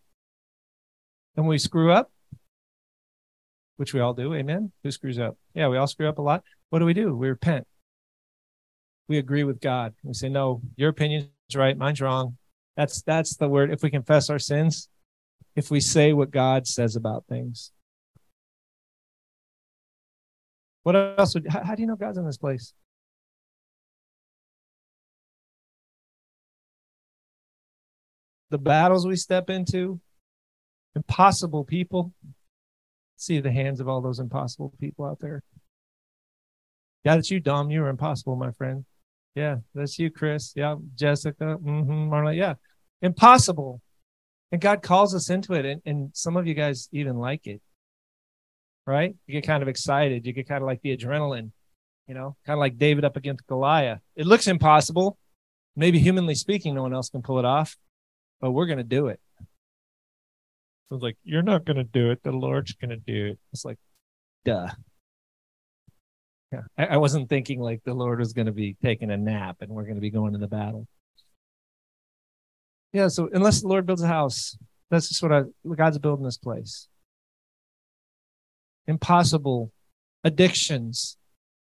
And 1.36 1.46
we 1.46 1.58
screw 1.58 1.92
up, 1.92 2.10
which 3.76 3.92
we 3.92 4.00
all 4.00 4.14
do. 4.14 4.32
Amen. 4.32 4.72
Who 4.84 4.90
screws 4.90 5.18
up? 5.18 5.36
Yeah, 5.52 5.68
we 5.68 5.76
all 5.76 5.86
screw 5.86 6.08
up 6.08 6.16
a 6.16 6.22
lot. 6.22 6.44
What 6.70 6.78
do 6.78 6.86
we 6.86 6.94
do? 6.94 7.14
We 7.14 7.28
repent. 7.28 7.66
we 9.06 9.18
agree 9.18 9.44
with 9.44 9.60
God. 9.60 9.92
We 10.02 10.14
say, 10.14 10.30
no, 10.30 10.62
your 10.76 10.88
opinion's 10.88 11.28
right, 11.54 11.76
mine's 11.76 12.00
wrong. 12.00 12.38
That's 12.78 13.02
that's 13.02 13.36
the 13.36 13.50
word. 13.50 13.70
If 13.70 13.82
we 13.82 13.90
confess 13.90 14.30
our 14.30 14.38
sins, 14.38 14.88
if 15.54 15.70
we 15.70 15.80
say 15.80 16.14
what 16.14 16.30
God 16.30 16.66
says 16.66 16.96
about 16.96 17.26
things. 17.28 17.70
What 20.82 20.96
else 20.96 21.34
would 21.34 21.46
how, 21.48 21.64
how 21.64 21.74
do 21.74 21.82
you 21.82 21.86
know 21.86 21.96
God's 21.96 22.18
in 22.18 22.26
this 22.26 22.36
place? 22.36 22.74
The 28.50 28.58
battles 28.58 29.06
we 29.06 29.16
step 29.16 29.48
into, 29.48 30.00
impossible 30.94 31.64
people. 31.64 32.12
See 33.16 33.40
the 33.40 33.52
hands 33.52 33.80
of 33.80 33.88
all 33.88 34.00
those 34.00 34.18
impossible 34.18 34.74
people 34.80 35.04
out 35.04 35.20
there. 35.20 35.42
Yeah, 37.04 37.14
that's 37.14 37.30
you, 37.30 37.40
Dom. 37.40 37.70
You 37.70 37.84
are 37.84 37.88
impossible, 37.88 38.36
my 38.36 38.50
friend. 38.50 38.84
Yeah, 39.34 39.56
that's 39.74 39.98
you, 39.98 40.10
Chris. 40.10 40.52
Yeah, 40.54 40.76
Jessica. 40.94 41.56
Mm-hmm, 41.62 42.12
Marla. 42.12 42.36
Yeah, 42.36 42.54
impossible. 43.00 43.80
And 44.50 44.60
God 44.60 44.82
calls 44.82 45.14
us 45.14 45.30
into 45.30 45.54
it, 45.54 45.64
and, 45.64 45.80
and 45.86 46.10
some 46.12 46.36
of 46.36 46.46
you 46.46 46.54
guys 46.54 46.88
even 46.92 47.16
like 47.16 47.46
it, 47.46 47.62
right? 48.86 49.14
You 49.26 49.32
get 49.32 49.46
kind 49.46 49.62
of 49.62 49.68
excited. 49.68 50.26
You 50.26 50.32
get 50.32 50.48
kind 50.48 50.62
of 50.62 50.66
like 50.66 50.82
the 50.82 50.96
adrenaline, 50.96 51.50
you 52.06 52.14
know, 52.14 52.36
kind 52.46 52.56
of 52.56 52.60
like 52.60 52.78
David 52.78 53.04
up 53.04 53.16
against 53.16 53.46
Goliath. 53.46 54.00
It 54.16 54.26
looks 54.26 54.46
impossible. 54.46 55.18
Maybe 55.76 55.98
humanly 55.98 56.34
speaking, 56.34 56.74
no 56.74 56.82
one 56.82 56.92
else 56.92 57.08
can 57.08 57.22
pull 57.22 57.38
it 57.38 57.44
off, 57.44 57.76
but 58.40 58.50
we're 58.50 58.66
going 58.66 58.78
to 58.78 58.84
do 58.84 59.06
it. 59.06 59.20
So 60.88 60.96
it's 60.96 61.02
like, 61.02 61.16
you're 61.24 61.42
not 61.42 61.64
going 61.64 61.78
to 61.78 61.84
do 61.84 62.10
it. 62.10 62.22
The 62.22 62.32
Lord's 62.32 62.74
going 62.74 62.90
to 62.90 62.96
do 62.96 63.26
it. 63.32 63.38
It's 63.52 63.64
like, 63.64 63.78
duh. 64.44 64.68
Yeah. 66.52 66.62
I, 66.76 66.86
I 66.86 66.96
wasn't 66.98 67.30
thinking 67.30 67.60
like 67.60 67.80
the 67.84 67.94
Lord 67.94 68.18
was 68.18 68.34
going 68.34 68.46
to 68.46 68.52
be 68.52 68.76
taking 68.82 69.10
a 69.10 69.16
nap 69.16 69.56
and 69.60 69.70
we're 69.70 69.84
going 69.84 69.94
to 69.94 70.02
be 70.02 70.10
going 70.10 70.34
to 70.34 70.38
the 70.38 70.48
battle. 70.48 70.86
Yeah. 72.92 73.08
So 73.08 73.30
unless 73.32 73.62
the 73.62 73.68
Lord 73.68 73.86
builds 73.86 74.02
a 74.02 74.08
house, 74.08 74.58
that's 74.90 75.08
just 75.08 75.22
what 75.22 75.32
I, 75.32 75.42
God's 75.74 75.98
building 75.98 76.26
this 76.26 76.36
place. 76.36 76.88
Impossible 78.86 79.72
addictions, 80.24 81.16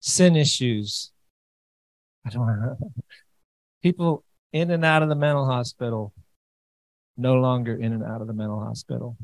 sin 0.00 0.37
issues. 0.37 1.12
I 2.26 2.30
don't 2.30 2.47
know. 2.47 2.76
People 3.83 4.25
in 4.52 4.71
and 4.71 4.85
out 4.85 5.02
of 5.02 5.09
the 5.09 5.14
mental 5.14 5.47
hospital, 5.47 6.12
no 7.16 7.35
longer 7.35 7.75
in 7.75 7.92
and 7.92 8.02
out 8.02 8.21
of 8.21 8.26
the 8.26 8.33
mental 8.33 8.61
hospital. 8.61 9.16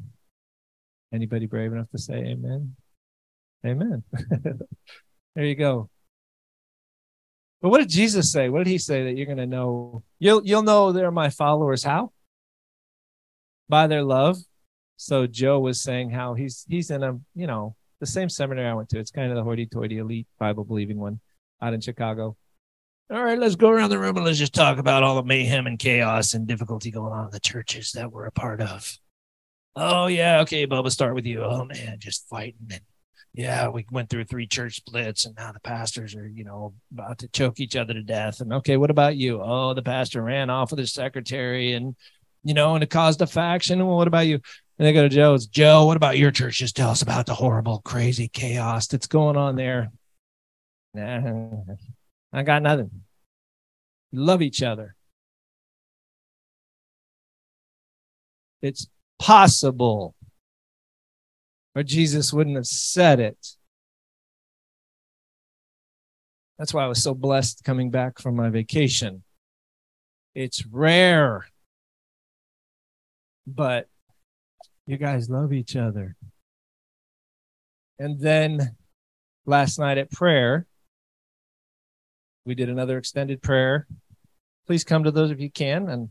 Anybody 1.13 1.47
brave 1.47 1.73
enough 1.73 1.91
to 1.91 1.99
say 1.99 2.15
amen? 2.15 2.77
Amen. 3.67 4.03
there 5.35 5.45
you 5.45 5.55
go. 5.55 5.91
But 7.61 7.71
what 7.71 7.79
did 7.79 7.91
Jesus 7.91 8.33
say? 8.33 8.49
What 8.49 8.65
did 8.65 8.71
he 8.71 8.79
say 8.79 9.05
that 9.05 9.17
you're 9.17 9.27
going 9.27 9.39
to 9.39 9.47
know? 9.47 10.03
You'll 10.19 10.45
you'll 10.47 10.63
know 10.63 10.93
they're 10.93 11.11
my 11.11 11.31
followers 11.31 11.83
how? 11.83 12.13
By 13.69 13.87
their 13.87 14.03
love. 14.03 14.39
So 14.97 15.27
Joe 15.27 15.61
was 15.61 15.83
saying 15.83 16.11
how 16.11 16.35
he's 16.35 16.65
he's 16.69 16.91
in 16.91 17.03
a, 17.03 17.19
you 17.35 17.47
know, 17.47 17.77
the 18.01 18.07
same 18.07 18.29
seminary 18.29 18.69
I 18.69 18.75
went 18.75 18.89
to. 18.91 18.99
It's 18.99 19.11
kind 19.11 19.31
of 19.31 19.37
the 19.37 19.45
hoity-toity 19.45 19.99
elite 19.99 20.27
Bible 20.39 20.65
believing 20.65 20.99
one 20.99 21.21
out 21.63 21.75
in 21.75 21.81
Chicago. 21.81 22.37
All 23.13 23.23
right, 23.23 23.39
let's 23.39 23.57
go 23.57 23.71
around 23.71 23.91
the 23.91 23.99
room 23.99 24.17
and 24.17 24.25
let's 24.25 24.39
just 24.39 24.55
talk 24.55 24.79
about 24.79 25.03
all 25.03 25.17
the 25.17 25.25
mayhem 25.25 25.67
and 25.67 25.79
chaos 25.79 26.35
and 26.35 26.47
difficulty 26.47 26.91
going 26.91 27.13
on 27.13 27.27
in 27.27 27.31
the 27.31 27.41
churches 27.41 27.93
that 27.93 28.11
we're 28.11 28.27
a 28.27 28.33
part 28.33 28.61
of. 28.61 28.99
Oh 29.77 30.07
yeah, 30.07 30.41
okay, 30.41 30.67
Bubba, 30.67 30.91
start 30.91 31.15
with 31.15 31.27
you. 31.27 31.43
Oh 31.43 31.65
man, 31.65 31.99
just 31.99 32.29
fighting 32.29 32.69
and 32.71 32.81
yeah, 33.33 33.69
we 33.69 33.87
went 33.91 34.11
through 34.11 34.25
three 34.25 34.47
church 34.47 34.77
splits 34.77 35.25
and 35.25 35.37
now 35.37 35.53
the 35.53 35.61
pastors 35.61 36.17
are, 36.17 36.27
you 36.27 36.45
know, 36.45 36.75
about 36.93 37.19
to 37.19 37.29
choke 37.29 37.61
each 37.61 37.77
other 37.77 37.95
to 37.95 38.03
death. 38.03 38.41
And 38.41 38.53
okay, 38.55 38.77
what 38.77 38.91
about 38.91 39.17
you? 39.17 39.41
Oh, 39.41 39.73
the 39.75 39.83
pastor 39.83 40.23
ran 40.23 40.51
off 40.51 40.71
with 40.71 40.81
his 40.81 40.93
secretary 40.93 41.75
and, 41.75 41.95
you 42.43 42.55
know, 42.55 42.75
and 42.75 42.83
it 42.83 42.91
caused 42.91 43.23
a 43.23 43.27
faction. 43.27 43.87
Well, 43.87 43.97
what 43.97 44.09
about 44.09 44.27
you? 44.27 44.41
And 44.81 44.87
they 44.87 44.95
go 44.95 45.03
to 45.03 45.11
Joe. 45.11 45.35
It's 45.35 45.45
Joe. 45.45 45.85
What 45.85 45.99
about 45.99 46.17
your 46.17 46.31
church? 46.31 46.57
Just 46.57 46.75
tell 46.75 46.89
us 46.89 47.03
about 47.03 47.27
the 47.27 47.35
horrible, 47.35 47.83
crazy 47.85 48.29
chaos 48.29 48.87
that's 48.87 49.07
going 49.07 49.37
on 49.37 49.55
there. 49.55 49.93
Nah, 50.95 51.65
I 52.33 52.43
got 52.45 52.63
nothing. 52.63 52.91
Love 54.11 54.41
each 54.41 54.63
other. 54.63 54.97
It's 58.63 58.87
possible 59.19 60.15
or 61.75 61.83
Jesus 61.83 62.33
wouldn't 62.33 62.57
have 62.57 62.67
said 62.67 63.21
it. 63.21 63.57
That's 66.59 66.73
why 66.73 66.85
I 66.85 66.89
was 66.89 67.03
so 67.03 67.13
blessed 67.13 67.65
coming 67.65 67.91
back 67.91 68.19
from 68.19 68.35
my 68.35 68.49
vacation. 68.49 69.25
It's 70.35 70.65
rare, 70.65 71.49
but 73.47 73.87
you 74.91 74.97
guys 74.97 75.31
love 75.31 75.53
each 75.53 75.77
other. 75.77 76.17
And 77.99 78.21
then 78.21 78.77
last 79.47 79.79
night 79.79 79.99
at 79.99 80.11
prayer, 80.11 80.67
we 82.45 82.55
did 82.55 82.69
another 82.69 82.99
extended 82.99 83.43
prayer. 83.43 83.87
Please 84.67 84.85
come 84.85 85.05
to 85.05 85.11
those 85.11 85.31
if 85.31 85.41
you 85.41 85.51
can. 85.51 85.89
And 85.89 86.09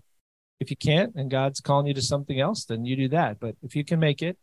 if 0.60 0.70
you 0.70 0.78
can't 0.78 1.16
and 1.16 1.30
God's 1.30 1.60
calling 1.60 1.88
you 1.88 1.94
to 1.94 2.02
something 2.02 2.40
else, 2.40 2.66
then 2.66 2.86
you 2.86 2.96
do 2.96 3.10
that. 3.10 3.40
But 3.40 3.56
if 3.64 3.76
you 3.76 3.84
can 3.84 4.00
make 4.00 4.22
it, 4.22 4.38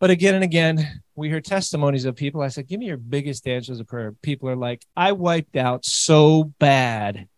but 0.00 0.10
again 0.10 0.34
and 0.34 0.42
again, 0.42 1.02
we 1.14 1.28
hear 1.28 1.42
testimonies 1.42 2.06
of 2.06 2.16
people. 2.16 2.40
I 2.40 2.48
said, 2.48 2.66
Give 2.66 2.80
me 2.80 2.86
your 2.86 2.96
biggest 2.96 3.46
answers 3.46 3.80
of 3.80 3.86
prayer. 3.86 4.12
People 4.22 4.48
are 4.48 4.56
like, 4.56 4.86
I 4.96 5.12
wiped 5.12 5.56
out 5.56 5.84
so 5.84 6.44
bad. 6.58 7.28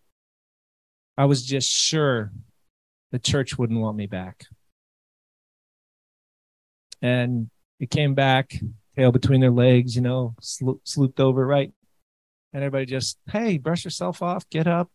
I 1.18 1.24
was 1.24 1.44
just 1.44 1.68
sure 1.68 2.30
the 3.10 3.18
church 3.18 3.58
wouldn't 3.58 3.80
want 3.80 3.96
me 3.96 4.06
back. 4.06 4.46
And 7.02 7.50
it 7.78 7.90
came 7.90 8.14
back, 8.14 8.54
tail 8.96 9.12
between 9.12 9.40
their 9.40 9.50
legs, 9.50 9.94
you 9.94 10.02
know, 10.02 10.34
slo- 10.40 10.80
slooped 10.86 11.20
over, 11.20 11.46
right? 11.46 11.72
And 12.52 12.62
everybody 12.62 12.86
just, 12.86 13.18
hey, 13.28 13.58
brush 13.58 13.84
yourself 13.84 14.22
off, 14.22 14.48
get 14.48 14.66
up. 14.66 14.90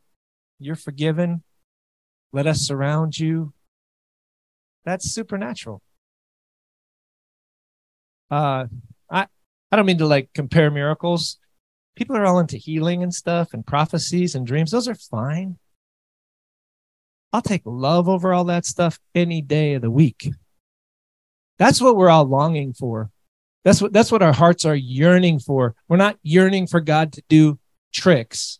You're 0.59 0.75
forgiven. 0.75 1.43
Let 2.33 2.47
us 2.47 2.61
surround 2.61 3.19
you. 3.19 3.53
That's 4.85 5.11
supernatural 5.11 5.81
uh 8.29 8.65
i 9.09 9.27
i 9.71 9.75
don't 9.75 9.85
mean 9.85 9.97
to 9.97 10.05
like 10.05 10.29
compare 10.33 10.69
miracles 10.69 11.37
people 11.95 12.15
are 12.15 12.25
all 12.25 12.39
into 12.39 12.57
healing 12.57 13.01
and 13.03 13.13
stuff 13.13 13.53
and 13.53 13.65
prophecies 13.65 14.35
and 14.35 14.45
dreams 14.45 14.71
those 14.71 14.87
are 14.87 14.95
fine 14.95 15.57
i'll 17.31 17.41
take 17.41 17.61
love 17.65 18.09
over 18.09 18.33
all 18.33 18.43
that 18.43 18.65
stuff 18.65 18.99
any 19.15 19.41
day 19.41 19.73
of 19.73 19.81
the 19.81 19.91
week 19.91 20.29
that's 21.57 21.81
what 21.81 21.95
we're 21.95 22.09
all 22.09 22.25
longing 22.25 22.73
for. 22.73 23.09
That's 23.63 23.81
what 23.81 23.91
that's 23.91 24.11
what 24.11 24.21
our 24.21 24.33
hearts 24.33 24.65
are 24.65 24.75
yearning 24.75 25.39
for. 25.39 25.75
We're 25.87 25.97
not 25.97 26.17
yearning 26.23 26.67
for 26.67 26.79
god 26.79 27.13
to 27.13 27.23
do 27.27 27.59
tricks. 27.93 28.59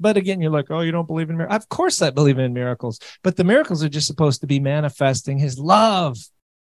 But 0.00 0.16
again 0.16 0.40
you're 0.40 0.50
like 0.50 0.70
oh 0.70 0.80
you 0.80 0.92
don't 0.92 1.06
believe 1.06 1.28
in 1.28 1.36
miracles 1.36 1.62
of 1.62 1.68
course 1.68 2.00
i 2.00 2.10
believe 2.10 2.38
in 2.38 2.52
miracles. 2.52 3.00
But 3.22 3.36
the 3.36 3.44
miracles 3.44 3.82
are 3.82 3.88
just 3.88 4.06
supposed 4.06 4.40
to 4.40 4.46
be 4.46 4.60
manifesting 4.60 5.38
his 5.38 5.58
love. 5.58 6.16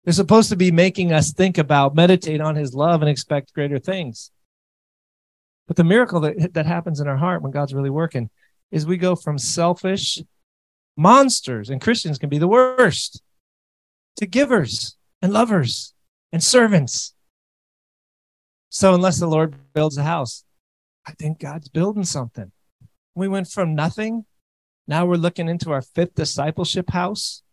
They're 0.04 0.14
supposed 0.14 0.50
to 0.50 0.56
be 0.56 0.72
making 0.72 1.12
us 1.12 1.34
think 1.34 1.58
about, 1.58 1.94
meditate 1.94 2.40
on 2.40 2.56
his 2.56 2.74
love, 2.74 3.02
and 3.02 3.10
expect 3.10 3.54
greater 3.54 3.78
things. 3.78 4.32
But 5.68 5.76
the 5.76 5.84
miracle 5.84 6.22
that, 6.22 6.54
that 6.54 6.66
happens 6.66 7.02
in 7.02 7.10
our 7.10 7.18
heart 7.18 7.42
when 7.42 7.52
God's 7.52 7.74
really 7.74 7.90
working 7.90 8.30
is 8.72 8.86
we 8.86 8.96
go 8.96 9.18
from 9.18 9.38
selfish 9.38 10.20
monsters, 10.96 11.70
and 11.70 11.82
Christians 11.82 12.18
can 12.18 12.30
be 12.30 12.38
the 12.38 12.48
worst, 12.48 13.22
to 14.18 14.26
givers 14.26 14.98
and 15.22 15.32
lovers 15.32 15.94
and 16.32 16.44
servants. 16.44 17.14
So, 18.70 18.94
unless 18.94 19.20
the 19.20 19.28
Lord 19.28 19.56
builds 19.74 19.98
a 19.98 20.04
house, 20.04 20.44
I 21.06 21.14
think 21.14 21.40
God's 21.40 21.70
building 21.70 22.04
something. 22.04 22.52
We 23.16 23.28
went 23.28 23.48
from 23.48 23.74
nothing. 23.74 24.26
Now 24.88 25.06
we're 25.06 25.16
looking 25.16 25.48
into 25.48 25.72
our 25.72 25.82
fifth 25.82 26.16
discipleship 26.16 26.90
house. 26.90 27.44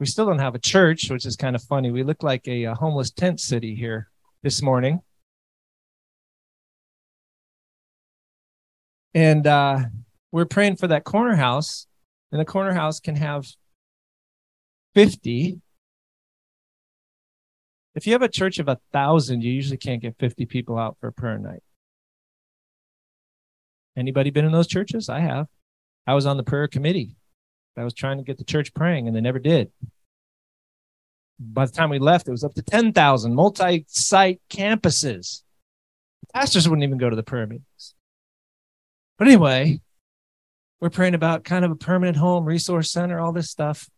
We 0.00 0.06
still 0.06 0.26
don't 0.26 0.38
have 0.38 0.54
a 0.54 0.58
church, 0.58 1.10
which 1.10 1.26
is 1.26 1.36
kind 1.36 1.54
of 1.54 1.62
funny. 1.62 1.90
We 1.90 2.02
look 2.02 2.22
like 2.22 2.48
a, 2.48 2.64
a 2.64 2.74
homeless 2.74 3.10
tent 3.10 3.38
city 3.38 3.74
here 3.74 4.10
this 4.42 4.62
morning. 4.62 5.00
And 9.14 9.46
uh, 9.46 9.80
we're 10.32 10.46
praying 10.46 10.76
for 10.76 10.88
that 10.88 11.04
corner 11.04 11.36
house, 11.36 11.86
and 12.32 12.40
the 12.40 12.44
corner 12.44 12.72
house 12.72 12.98
can 12.98 13.16
have 13.16 13.46
50. 14.94 15.60
If 17.94 18.06
you 18.06 18.12
have 18.12 18.22
a 18.22 18.28
church 18.28 18.58
of 18.58 18.68
a 18.68 18.78
thousand, 18.92 19.42
you 19.42 19.52
usually 19.52 19.76
can't 19.76 20.00
get 20.00 20.18
50 20.18 20.46
people 20.46 20.78
out 20.78 20.96
for 21.00 21.08
a 21.08 21.12
prayer 21.12 21.38
night. 21.38 21.62
Anybody 23.96 24.30
been 24.30 24.46
in 24.46 24.52
those 24.52 24.66
churches? 24.66 25.08
I 25.08 25.20
have. 25.20 25.46
I 26.06 26.14
was 26.14 26.24
on 26.24 26.38
the 26.38 26.42
prayer 26.42 26.66
committee 26.66 27.16
I 27.76 27.84
was 27.84 27.94
trying 27.94 28.18
to 28.18 28.24
get 28.24 28.38
the 28.38 28.44
church 28.44 28.74
praying, 28.74 29.06
and 29.06 29.16
they 29.16 29.20
never 29.20 29.38
did. 29.38 29.70
By 31.38 31.64
the 31.64 31.72
time 31.72 31.90
we 31.90 31.98
left, 31.98 32.28
it 32.28 32.32
was 32.32 32.44
up 32.44 32.54
to 32.54 32.62
10,000 32.62 33.34
multi 33.34 33.84
site 33.88 34.40
campuses. 34.50 35.42
Pastors 36.34 36.68
wouldn't 36.68 36.84
even 36.84 36.98
go 36.98 37.10
to 37.10 37.16
the 37.16 37.22
prayer 37.22 37.46
meetings. 37.46 37.94
But 39.18 39.28
anyway, 39.28 39.80
we're 40.80 40.90
praying 40.90 41.14
about 41.14 41.44
kind 41.44 41.64
of 41.64 41.70
a 41.70 41.76
permanent 41.76 42.16
home, 42.16 42.44
resource 42.44 42.90
center, 42.90 43.18
all 43.18 43.32
this 43.32 43.50
stuff. 43.50 43.88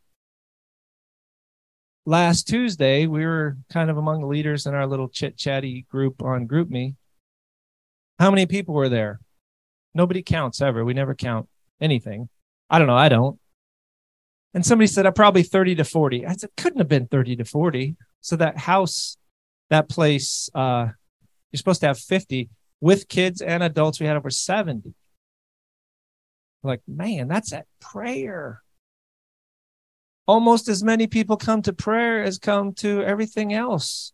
Last 2.07 2.47
Tuesday, 2.47 3.07
we 3.07 3.25
were 3.25 3.57
kind 3.73 3.89
of 3.89 3.97
among 3.97 4.21
the 4.21 4.27
leaders 4.27 4.67
in 4.67 4.75
our 4.75 4.87
little 4.87 5.09
chit 5.09 5.39
chatty 5.39 5.87
group 5.91 6.23
on 6.23 6.47
GroupMe. 6.47 6.97
How 8.19 8.31
many 8.31 8.45
people 8.45 8.75
were 8.75 8.91
there? 8.91 9.21
Nobody 9.95 10.23
counts 10.23 10.61
ever. 10.61 10.85
We 10.85 10.93
never 10.93 11.15
count 11.15 11.49
anything. 11.81 12.29
I 12.69 12.79
don't 12.79 12.89
know. 12.89 12.97
I 12.97 13.09
don't. 13.09 13.39
And 14.53 14.67
somebody 14.67 14.87
said, 14.87 15.07
I'm 15.07 15.15
probably 15.15 15.43
30 15.43 15.77
to 15.77 15.85
40. 15.85 16.27
I 16.27 16.35
said, 16.35 16.51
couldn't 16.57 16.79
have 16.79 16.89
been 16.89 17.07
30 17.07 17.37
to 17.37 17.45
40. 17.45 17.97
So 18.21 18.37
that 18.37 18.59
house, 18.59 19.17
that 19.71 19.89
place, 19.89 20.51
uh, 20.55 20.89
you're 21.53 21.59
supposed 21.59 21.81
to 21.81 21.87
have 21.87 21.99
50 21.99 22.51
with 22.81 23.09
kids 23.09 23.41
and 23.41 23.63
adults. 23.63 23.99
We 23.99 24.07
had 24.07 24.17
over 24.17 24.31
70. 24.31 24.93
Like, 26.63 26.83
man, 26.87 27.29
that's 27.29 27.53
at 27.53 27.67
prayer. 27.81 28.63
Almost 30.27 30.69
as 30.69 30.83
many 30.83 31.07
people 31.07 31.37
come 31.37 31.63
to 31.63 31.73
prayer 31.73 32.23
as 32.23 32.39
come 32.39 32.73
to 32.75 33.03
everything 33.03 33.53
else. 33.53 34.13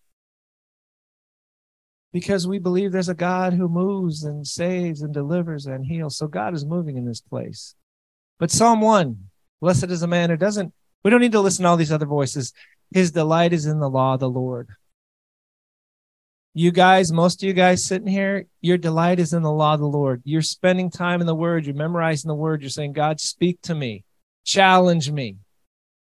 Because 2.13 2.47
we 2.47 2.59
believe 2.59 2.91
there's 2.91 3.09
a 3.09 3.15
God 3.15 3.53
who 3.53 3.69
moves 3.69 4.25
and 4.25 4.45
saves 4.45 5.03
and 5.03 5.15
delivers 5.15 5.67
and 5.67 5.87
heals. 5.87 6.17
So 6.17 6.27
God 6.27 6.55
is 6.55 6.65
moving 6.65 6.97
in 6.97 7.05
this 7.05 7.21
place. 7.21 7.77
But 8.39 8.51
Psalm 8.51 8.81
1 8.81 9.31
Blessed 9.61 9.91
is 9.91 10.03
a 10.03 10.07
man 10.07 10.31
who 10.31 10.37
doesn't, 10.37 10.73
we 11.05 11.11
don't 11.11 11.21
need 11.21 11.33
to 11.33 11.41
listen 11.41 11.65
to 11.65 11.69
all 11.69 11.77
these 11.77 11.93
other 11.93 12.07
voices. 12.07 12.53
His 12.93 13.13
delight 13.13 13.53
is 13.53 13.67
in 13.67 13.79
the 13.79 13.91
law 13.91 14.15
of 14.15 14.21
the 14.21 14.29
Lord. 14.29 14.71
You 16.55 16.73
guys, 16.73 17.13
most 17.13 17.43
of 17.43 17.47
you 17.47 17.53
guys 17.53 17.85
sitting 17.85 18.09
here, 18.09 18.47
your 18.61 18.79
delight 18.79 19.21
is 19.21 19.33
in 19.33 19.43
the 19.43 19.53
law 19.53 19.75
of 19.75 19.81
the 19.81 19.87
Lord. 19.87 20.23
You're 20.25 20.43
spending 20.43 20.91
time 20.91 21.21
in 21.21 21.27
the 21.27 21.35
word, 21.35 21.65
you're 21.65 21.77
memorizing 21.77 22.29
the 22.29 22.35
word, 22.35 22.63
you're 22.63 22.71
saying, 22.71 22.95
God, 22.95 23.21
speak 23.21 23.61
to 23.63 23.75
me, 23.75 24.05
challenge 24.45 25.11
me. 25.11 25.37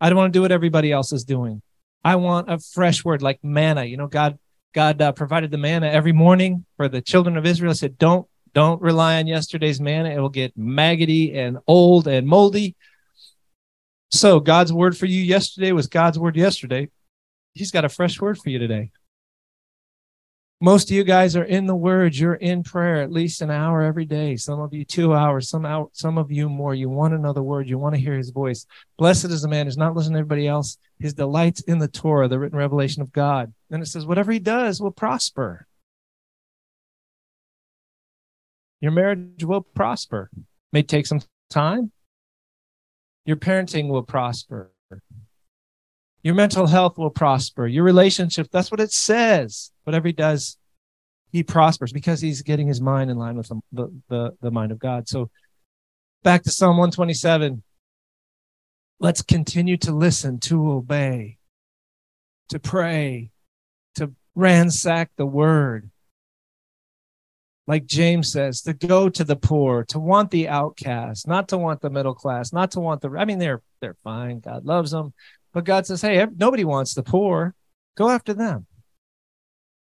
I 0.00 0.08
don't 0.08 0.18
want 0.18 0.32
to 0.32 0.36
do 0.36 0.42
what 0.42 0.52
everybody 0.52 0.92
else 0.92 1.12
is 1.12 1.24
doing. 1.24 1.62
I 2.02 2.16
want 2.16 2.50
a 2.50 2.58
fresh 2.58 3.04
word 3.04 3.22
like 3.22 3.38
manna. 3.42 3.84
You 3.84 3.96
know, 3.96 4.06
God, 4.06 4.38
God 4.72 5.00
uh, 5.02 5.12
provided 5.12 5.50
the 5.50 5.58
manna 5.58 5.88
every 5.88 6.12
morning 6.12 6.64
for 6.76 6.88
the 6.88 7.02
children 7.02 7.36
of 7.36 7.44
Israel. 7.44 7.74
Said, 7.74 7.98
don't, 7.98 8.26
don't 8.54 8.80
rely 8.80 9.18
on 9.18 9.26
yesterday's 9.26 9.80
manna. 9.80 10.10
It 10.10 10.18
will 10.18 10.30
get 10.30 10.56
maggoty 10.56 11.38
and 11.38 11.58
old 11.66 12.08
and 12.08 12.26
moldy. 12.26 12.74
So 14.10 14.40
God's 14.40 14.72
word 14.72 14.96
for 14.96 15.06
you 15.06 15.22
yesterday 15.22 15.72
was 15.72 15.86
God's 15.86 16.18
word 16.18 16.36
yesterday. 16.36 16.88
He's 17.54 17.70
got 17.70 17.84
a 17.84 17.88
fresh 17.88 18.20
word 18.20 18.38
for 18.38 18.48
you 18.48 18.58
today. 18.58 18.90
Most 20.62 20.90
of 20.90 20.96
you 20.96 21.04
guys 21.04 21.36
are 21.36 21.44
in 21.44 21.64
the 21.64 21.74
word. 21.74 22.14
You're 22.14 22.34
in 22.34 22.62
prayer 22.62 23.00
at 23.00 23.10
least 23.10 23.40
an 23.40 23.50
hour 23.50 23.80
every 23.80 24.04
day. 24.04 24.36
Some 24.36 24.60
of 24.60 24.74
you 24.74 24.84
two 24.84 25.14
hours, 25.14 25.48
some 25.48 25.64
out, 25.64 25.90
some 25.94 26.18
of 26.18 26.30
you 26.30 26.50
more. 26.50 26.74
You 26.74 26.90
want 26.90 27.14
another 27.14 27.42
word. 27.42 27.66
You 27.66 27.78
want 27.78 27.94
to 27.94 28.00
hear 28.00 28.14
his 28.14 28.28
voice. 28.28 28.66
Blessed 28.98 29.26
is 29.26 29.40
the 29.40 29.48
man 29.48 29.64
who's 29.64 29.78
not 29.78 29.96
listening 29.96 30.14
to 30.14 30.18
everybody 30.18 30.46
else. 30.46 30.76
His 30.98 31.14
delights 31.14 31.62
in 31.62 31.78
the 31.78 31.88
Torah, 31.88 32.28
the 32.28 32.38
written 32.38 32.58
revelation 32.58 33.00
of 33.00 33.10
God. 33.10 33.54
And 33.70 33.82
it 33.82 33.86
says, 33.86 34.04
whatever 34.04 34.32
he 34.32 34.38
does 34.38 34.82
will 34.82 34.90
prosper. 34.90 35.66
Your 38.82 38.92
marriage 38.92 39.42
will 39.42 39.62
prosper. 39.62 40.30
May 40.74 40.82
take 40.82 41.06
some 41.06 41.22
time, 41.48 41.90
your 43.24 43.36
parenting 43.36 43.88
will 43.88 44.02
prosper. 44.02 44.72
Your 46.22 46.34
mental 46.34 46.66
health 46.66 46.98
will 46.98 47.10
prosper. 47.10 47.66
Your 47.66 47.84
relationship, 47.84 48.48
that's 48.50 48.70
what 48.70 48.80
it 48.80 48.92
says. 48.92 49.72
Whatever 49.84 50.08
he 50.08 50.12
does, 50.12 50.58
he 51.32 51.42
prospers 51.42 51.92
because 51.92 52.20
he's 52.20 52.42
getting 52.42 52.66
his 52.66 52.80
mind 52.80 53.10
in 53.10 53.16
line 53.16 53.36
with 53.36 53.48
the, 53.72 53.90
the, 54.08 54.36
the, 54.40 54.50
mind 54.50 54.72
of 54.72 54.78
God. 54.78 55.08
So 55.08 55.30
back 56.22 56.42
to 56.42 56.50
Psalm 56.50 56.76
127. 56.76 57.62
Let's 58.98 59.22
continue 59.22 59.78
to 59.78 59.92
listen, 59.92 60.40
to 60.40 60.72
obey, 60.72 61.38
to 62.50 62.58
pray, 62.58 63.30
to 63.94 64.12
ransack 64.34 65.10
the 65.16 65.24
word, 65.24 65.90
like 67.66 67.86
James 67.86 68.30
says, 68.30 68.60
to 68.62 68.74
go 68.74 69.08
to 69.08 69.24
the 69.24 69.36
poor, 69.36 69.84
to 69.84 69.98
want 69.98 70.30
the 70.30 70.48
outcast, 70.48 71.26
not 71.26 71.48
to 71.48 71.56
want 71.56 71.80
the 71.80 71.88
middle 71.88 72.14
class, 72.14 72.52
not 72.52 72.72
to 72.72 72.80
want 72.80 73.00
the. 73.00 73.10
I 73.10 73.24
mean, 73.24 73.38
they're 73.38 73.62
they're 73.80 73.96
fine. 74.04 74.40
God 74.40 74.66
loves 74.66 74.90
them, 74.90 75.14
but 75.52 75.64
God 75.64 75.86
says, 75.86 76.02
hey, 76.02 76.26
nobody 76.36 76.64
wants 76.64 76.94
the 76.94 77.02
poor. 77.02 77.54
Go 77.96 78.08
after 78.08 78.32
them. 78.32 78.66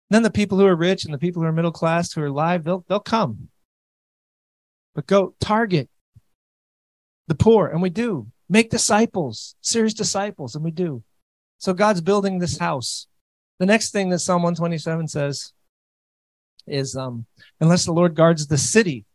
Then 0.09 0.23
the 0.23 0.29
people 0.29 0.57
who 0.57 0.65
are 0.65 0.75
rich 0.75 1.05
and 1.05 1.13
the 1.13 1.17
people 1.17 1.41
who 1.41 1.47
are 1.47 1.51
middle 1.51 1.71
class 1.71 2.13
who 2.13 2.21
are 2.21 2.27
alive, 2.27 2.63
they'll 2.63 2.85
they'll 2.87 2.99
come. 2.99 3.49
But 4.93 5.07
go 5.07 5.35
target 5.39 5.89
the 7.27 7.35
poor, 7.35 7.67
and 7.67 7.81
we 7.81 7.89
do 7.89 8.27
make 8.47 8.69
disciples, 8.69 9.55
serious 9.61 9.93
disciples, 9.93 10.55
and 10.55 10.63
we 10.63 10.71
do. 10.71 11.03
So 11.57 11.73
God's 11.73 12.01
building 12.01 12.39
this 12.39 12.59
house. 12.59 13.07
The 13.59 13.65
next 13.65 13.91
thing 13.91 14.09
that 14.09 14.19
Psalm 14.19 14.43
127 14.43 15.07
says 15.07 15.53
is 16.67 16.95
um, 16.95 17.25
unless 17.59 17.85
the 17.85 17.93
Lord 17.93 18.15
guards 18.15 18.47
the 18.47 18.57
city. 18.57 19.05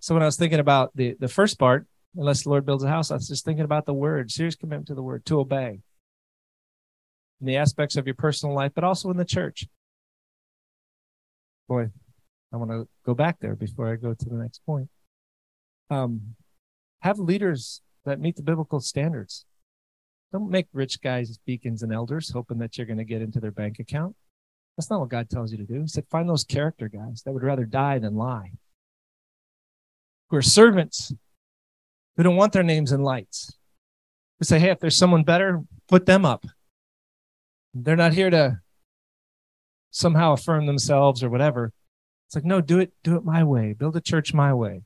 So 0.00 0.14
when 0.14 0.22
I 0.22 0.26
was 0.26 0.36
thinking 0.36 0.60
about 0.60 0.90
the, 0.94 1.16
the 1.18 1.28
first 1.28 1.58
part, 1.58 1.86
unless 2.16 2.44
the 2.44 2.50
Lord 2.50 2.66
builds 2.66 2.84
a 2.84 2.88
house, 2.88 3.10
I 3.10 3.14
was 3.14 3.28
just 3.28 3.44
thinking 3.44 3.64
about 3.64 3.86
the 3.86 3.94
word, 3.94 4.30
serious 4.30 4.56
commitment 4.56 4.88
to 4.88 4.94
the 4.94 5.02
word, 5.02 5.24
to 5.26 5.40
obey 5.40 5.80
in 7.40 7.46
the 7.46 7.56
aspects 7.56 7.96
of 7.96 8.06
your 8.06 8.14
personal 8.14 8.54
life, 8.54 8.72
but 8.74 8.84
also 8.84 9.10
in 9.10 9.16
the 9.16 9.24
church. 9.24 9.66
Boy, 11.68 11.90
I 12.52 12.56
want 12.56 12.70
to 12.70 12.88
go 13.04 13.14
back 13.14 13.38
there 13.40 13.56
before 13.56 13.92
I 13.92 13.96
go 13.96 14.14
to 14.14 14.28
the 14.28 14.36
next 14.36 14.64
point. 14.64 14.88
Um, 15.90 16.36
have 17.00 17.18
leaders 17.18 17.82
that 18.04 18.20
meet 18.20 18.36
the 18.36 18.42
biblical 18.42 18.80
standards. 18.80 19.46
Don't 20.32 20.50
make 20.50 20.66
rich 20.72 21.00
guys 21.00 21.38
deacons 21.46 21.82
and 21.82 21.92
elders, 21.92 22.30
hoping 22.30 22.58
that 22.58 22.76
you're 22.76 22.86
going 22.86 22.98
to 22.98 23.04
get 23.04 23.22
into 23.22 23.40
their 23.40 23.50
bank 23.50 23.78
account. 23.78 24.16
That's 24.76 24.90
not 24.90 25.00
what 25.00 25.08
God 25.08 25.30
tells 25.30 25.52
you 25.52 25.58
to 25.58 25.64
do. 25.64 25.82
He 25.82 25.86
said, 25.86 26.06
find 26.10 26.28
those 26.28 26.44
character 26.44 26.88
guys 26.88 27.22
that 27.24 27.32
would 27.32 27.44
rather 27.44 27.64
die 27.64 27.98
than 27.98 28.14
lie, 28.14 28.52
who 30.28 30.36
are 30.36 30.42
servants, 30.42 31.12
who 32.16 32.22
don't 32.22 32.36
want 32.36 32.52
their 32.52 32.62
names 32.62 32.92
in 32.92 33.02
lights. 33.02 33.56
Who 34.38 34.44
say, 34.44 34.58
hey, 34.58 34.70
if 34.70 34.80
there's 34.80 34.96
someone 34.96 35.24
better, 35.24 35.62
put 35.88 36.06
them 36.06 36.24
up. 36.24 36.44
They're 37.72 37.96
not 37.96 38.12
here 38.12 38.30
to 38.30 38.60
somehow 39.90 40.32
affirm 40.32 40.66
themselves 40.66 41.22
or 41.22 41.30
whatever. 41.30 41.72
It's 42.28 42.34
like, 42.34 42.44
no, 42.44 42.60
do 42.60 42.78
it, 42.78 42.92
do 43.02 43.16
it 43.16 43.24
my 43.24 43.44
way. 43.44 43.72
Build 43.72 43.96
a 43.96 44.00
church 44.00 44.34
my 44.34 44.52
way. 44.54 44.82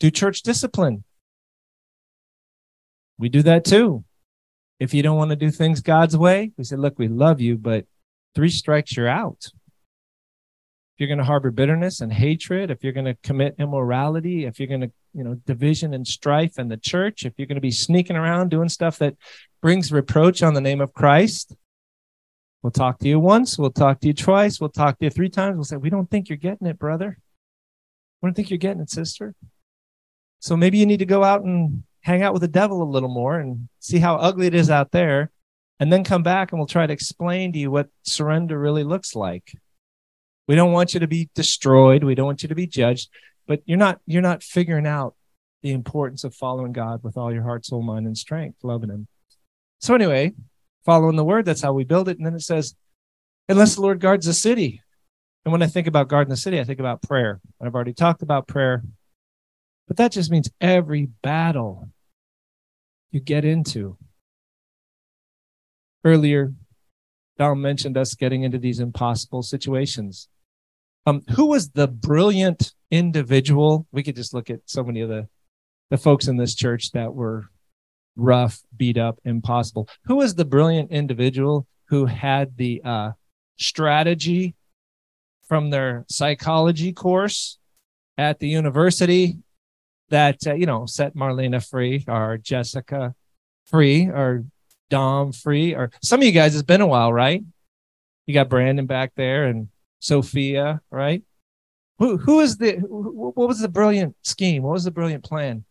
Do 0.00 0.10
church 0.10 0.42
discipline. 0.42 1.04
We 3.18 3.28
do 3.28 3.42
that 3.42 3.64
too. 3.64 4.04
If 4.78 4.94
you 4.94 5.02
don't 5.02 5.16
want 5.16 5.30
to 5.30 5.36
do 5.36 5.50
things 5.50 5.80
God's 5.80 6.16
way, 6.16 6.52
we 6.56 6.64
say, 6.64 6.76
look, 6.76 6.98
we 6.98 7.08
love 7.08 7.40
you, 7.40 7.56
but 7.56 7.84
three 8.34 8.48
strikes, 8.48 8.96
you're 8.96 9.08
out. 9.08 9.44
If 9.44 11.00
you're 11.00 11.08
going 11.08 11.18
to 11.18 11.24
harbor 11.24 11.50
bitterness 11.50 12.00
and 12.00 12.12
hatred, 12.12 12.70
if 12.70 12.84
you're 12.84 12.92
going 12.92 13.06
to 13.06 13.16
commit 13.22 13.56
immorality, 13.58 14.44
if 14.44 14.60
you're 14.60 14.68
going 14.68 14.82
to, 14.82 14.92
you 15.14 15.24
know, 15.24 15.34
division 15.46 15.94
and 15.94 16.06
strife 16.06 16.58
in 16.58 16.68
the 16.68 16.76
church, 16.76 17.24
if 17.24 17.34
you're 17.36 17.46
going 17.46 17.56
to 17.56 17.60
be 17.60 17.70
sneaking 17.70 18.16
around 18.16 18.50
doing 18.50 18.68
stuff 18.68 18.98
that 18.98 19.16
brings 19.60 19.92
reproach 19.92 20.42
on 20.42 20.54
the 20.54 20.60
name 20.60 20.80
of 20.80 20.92
Christ, 20.92 21.54
we'll 22.62 22.70
talk 22.70 22.98
to 23.00 23.08
you 23.08 23.18
once, 23.18 23.58
we'll 23.58 23.70
talk 23.70 24.00
to 24.00 24.06
you 24.06 24.14
twice, 24.14 24.60
we'll 24.60 24.70
talk 24.70 24.98
to 24.98 25.04
you 25.06 25.10
three 25.10 25.28
times. 25.28 25.56
We'll 25.56 25.64
say, 25.64 25.76
we 25.76 25.90
don't 25.90 26.10
think 26.10 26.28
you're 26.28 26.38
getting 26.38 26.66
it, 26.66 26.78
brother. 26.78 27.18
We 28.20 28.26
don't 28.26 28.34
think 28.34 28.50
you're 28.50 28.58
getting 28.58 28.82
it, 28.82 28.90
sister. 28.90 29.34
So 30.40 30.56
maybe 30.56 30.78
you 30.78 30.86
need 30.86 30.98
to 30.98 31.06
go 31.06 31.24
out 31.24 31.42
and 31.42 31.82
hang 32.02 32.22
out 32.22 32.32
with 32.32 32.42
the 32.42 32.48
devil 32.48 32.82
a 32.82 32.84
little 32.84 33.08
more 33.08 33.38
and 33.38 33.68
see 33.80 33.98
how 33.98 34.16
ugly 34.16 34.46
it 34.46 34.54
is 34.54 34.70
out 34.70 34.92
there 34.92 35.30
and 35.80 35.92
then 35.92 36.04
come 36.04 36.22
back 36.22 36.52
and 36.52 36.58
we'll 36.58 36.66
try 36.66 36.86
to 36.86 36.92
explain 36.92 37.52
to 37.52 37.58
you 37.58 37.70
what 37.70 37.88
surrender 38.02 38.58
really 38.58 38.84
looks 38.84 39.14
like. 39.14 39.52
We 40.46 40.54
don't 40.54 40.72
want 40.72 40.94
you 40.94 41.00
to 41.00 41.06
be 41.06 41.28
destroyed. 41.34 42.02
We 42.02 42.14
don't 42.14 42.26
want 42.26 42.42
you 42.42 42.48
to 42.48 42.54
be 42.54 42.66
judged, 42.66 43.10
but 43.48 43.62
you're 43.64 43.78
not 43.78 44.00
you're 44.06 44.22
not 44.22 44.44
figuring 44.44 44.86
out 44.86 45.16
the 45.62 45.72
importance 45.72 46.22
of 46.22 46.34
following 46.34 46.72
God 46.72 47.02
with 47.02 47.16
all 47.16 47.32
your 47.32 47.42
heart, 47.42 47.66
soul, 47.66 47.82
mind, 47.82 48.06
and 48.06 48.16
strength, 48.16 48.62
loving 48.62 48.90
Him. 48.90 49.08
So 49.80 49.94
anyway, 49.94 50.34
following 50.84 51.16
the 51.16 51.24
word, 51.24 51.46
that's 51.46 51.62
how 51.62 51.72
we 51.72 51.82
build 51.82 52.08
it. 52.08 52.18
And 52.18 52.26
then 52.26 52.34
it 52.34 52.42
says, 52.42 52.76
unless 53.48 53.74
the 53.74 53.80
Lord 53.80 53.98
guards 53.98 54.26
the 54.26 54.34
city. 54.34 54.82
And 55.44 55.52
when 55.52 55.62
I 55.62 55.66
think 55.66 55.86
about 55.86 56.08
guarding 56.08 56.30
the 56.30 56.36
city, 56.36 56.60
I 56.60 56.64
think 56.64 56.78
about 56.78 57.02
prayer. 57.02 57.40
I've 57.60 57.74
already 57.74 57.94
talked 57.94 58.22
about 58.22 58.46
prayer, 58.46 58.84
but 59.88 59.96
that 59.96 60.12
just 60.12 60.30
means 60.30 60.50
every 60.60 61.06
battle 61.22 61.88
you 63.10 63.20
get 63.20 63.44
into, 63.44 63.96
earlier, 66.04 66.52
Don 67.38 67.60
mentioned 67.60 67.96
us 67.96 68.14
getting 68.14 68.42
into 68.42 68.58
these 68.58 68.78
impossible 68.78 69.42
situations. 69.42 70.28
Um, 71.06 71.22
who 71.34 71.46
was 71.46 71.70
the 71.70 71.88
brilliant 71.88 72.74
individual? 72.90 73.86
We 73.92 74.02
could 74.02 74.16
just 74.16 74.34
look 74.34 74.50
at 74.50 74.60
so 74.66 74.82
many 74.82 75.00
of 75.00 75.08
the, 75.08 75.28
the 75.90 75.96
folks 75.96 76.28
in 76.28 76.36
this 76.36 76.54
church 76.54 76.92
that 76.92 77.14
were 77.14 77.48
rough, 78.16 78.60
beat 78.76 78.98
up, 78.98 79.18
impossible. 79.24 79.88
Who 80.04 80.16
was 80.16 80.34
the 80.34 80.44
brilliant 80.44 80.90
individual 80.90 81.66
who 81.88 82.06
had 82.06 82.56
the 82.56 82.82
uh, 82.84 83.12
strategy 83.58 84.54
from 85.46 85.70
their 85.70 86.04
psychology 86.08 86.92
course 86.92 87.58
at 88.18 88.38
the 88.38 88.48
university 88.48 89.38
that 90.10 90.46
uh, 90.46 90.54
you 90.54 90.66
know 90.66 90.86
set 90.86 91.14
Marlena 91.14 91.66
free 91.66 92.04
or 92.06 92.38
Jessica 92.38 93.14
free 93.66 94.06
or 94.06 94.44
Dom 94.90 95.32
free 95.32 95.74
or 95.74 95.90
some 96.02 96.20
of 96.20 96.26
you 96.26 96.32
guys 96.32 96.54
it's 96.54 96.62
been 96.62 96.80
a 96.80 96.86
while, 96.86 97.12
right? 97.12 97.42
You 98.26 98.34
got 98.34 98.48
Brandon 98.48 98.86
back 98.86 99.12
there 99.16 99.46
and 99.46 99.68
Sophia, 100.00 100.80
right? 100.90 101.22
Who 101.98 102.16
who 102.16 102.40
is 102.40 102.56
the 102.58 102.76
what 102.76 103.48
was 103.48 103.60
the 103.60 103.68
brilliant 103.68 104.14
scheme? 104.22 104.62
What 104.62 104.72
was 104.72 104.84
the 104.84 104.90
brilliant 104.90 105.24
plan 105.24 105.64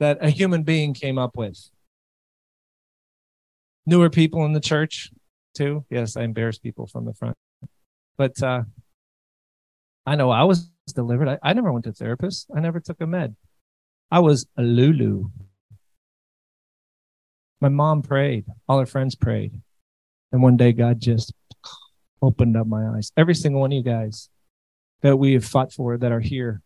that 0.00 0.18
a 0.20 0.30
human 0.30 0.64
being 0.64 0.94
came 0.94 1.16
up 1.18 1.36
with? 1.36 1.70
Newer 3.86 4.10
people 4.10 4.44
in 4.44 4.52
the 4.52 4.60
church 4.60 5.10
too. 5.54 5.84
Yes, 5.90 6.16
I 6.16 6.22
embarrass 6.22 6.58
people 6.58 6.86
from 6.86 7.04
the 7.04 7.14
front. 7.14 7.36
But 8.16 8.42
uh 8.42 8.62
I 10.06 10.16
know 10.16 10.30
I 10.30 10.42
was 10.44 10.70
delivered. 10.94 11.28
I, 11.28 11.38
I 11.42 11.52
never 11.52 11.70
went 11.70 11.84
to 11.84 11.92
therapist. 11.92 12.48
I 12.54 12.60
never 12.60 12.80
took 12.80 13.00
a 13.00 13.06
med. 13.06 13.36
I 14.10 14.20
was 14.20 14.46
a 14.56 14.62
Lulu. 14.62 15.30
My 17.60 17.68
mom 17.68 18.02
prayed. 18.02 18.46
All 18.68 18.78
her 18.78 18.86
friends 18.86 19.14
prayed. 19.14 19.52
And 20.32 20.42
one 20.42 20.56
day 20.56 20.72
God 20.72 21.00
just 21.00 21.32
opened 22.22 22.56
up 22.56 22.66
my 22.66 22.88
eyes. 22.88 23.12
Every 23.16 23.34
single 23.34 23.60
one 23.60 23.70
of 23.72 23.76
you 23.76 23.82
guys 23.82 24.30
that 25.02 25.16
we 25.16 25.34
have 25.34 25.44
fought 25.44 25.72
for 25.72 25.96
that 25.96 26.12
are 26.12 26.20
here. 26.20 26.62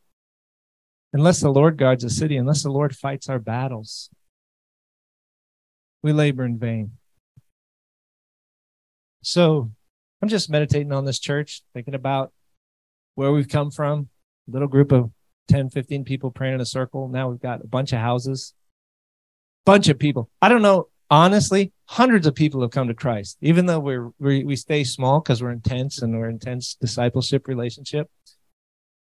Unless 1.12 1.40
the 1.40 1.50
Lord 1.50 1.76
guards 1.76 2.02
the 2.02 2.10
city, 2.10 2.36
unless 2.36 2.62
the 2.62 2.70
Lord 2.70 2.96
fights 2.96 3.28
our 3.28 3.38
battles, 3.38 4.08
we 6.02 6.12
labor 6.12 6.44
in 6.44 6.58
vain. 6.58 6.92
So 9.22 9.70
I'm 10.20 10.28
just 10.28 10.50
meditating 10.50 10.92
on 10.92 11.04
this 11.04 11.18
church, 11.18 11.62
thinking 11.74 11.94
about 11.94 12.32
where 13.14 13.30
we've 13.30 13.48
come 13.48 13.70
from. 13.70 14.08
A 14.48 14.52
little 14.52 14.68
group 14.68 14.90
of 14.90 15.10
10, 15.48 15.70
15 15.70 16.04
people 16.04 16.30
praying 16.30 16.54
in 16.54 16.60
a 16.60 16.66
circle. 16.66 17.08
Now 17.08 17.28
we've 17.28 17.40
got 17.40 17.60
a 17.62 17.66
bunch 17.66 17.92
of 17.92 17.98
houses, 17.98 18.54
bunch 19.64 19.88
of 19.88 19.98
people. 19.98 20.30
I 20.40 20.48
don't 20.48 20.62
know. 20.62 20.88
Honestly, 21.12 21.70
hundreds 21.84 22.26
of 22.26 22.34
people 22.34 22.62
have 22.62 22.70
come 22.70 22.88
to 22.88 22.94
Christ, 22.94 23.36
even 23.42 23.66
though 23.66 23.80
we're, 23.80 24.12
we, 24.18 24.44
we 24.44 24.56
stay 24.56 24.82
small 24.82 25.20
because 25.20 25.42
we're 25.42 25.50
intense 25.50 26.00
and 26.00 26.16
we're 26.16 26.30
intense 26.30 26.74
discipleship 26.74 27.46
relationship. 27.46 28.10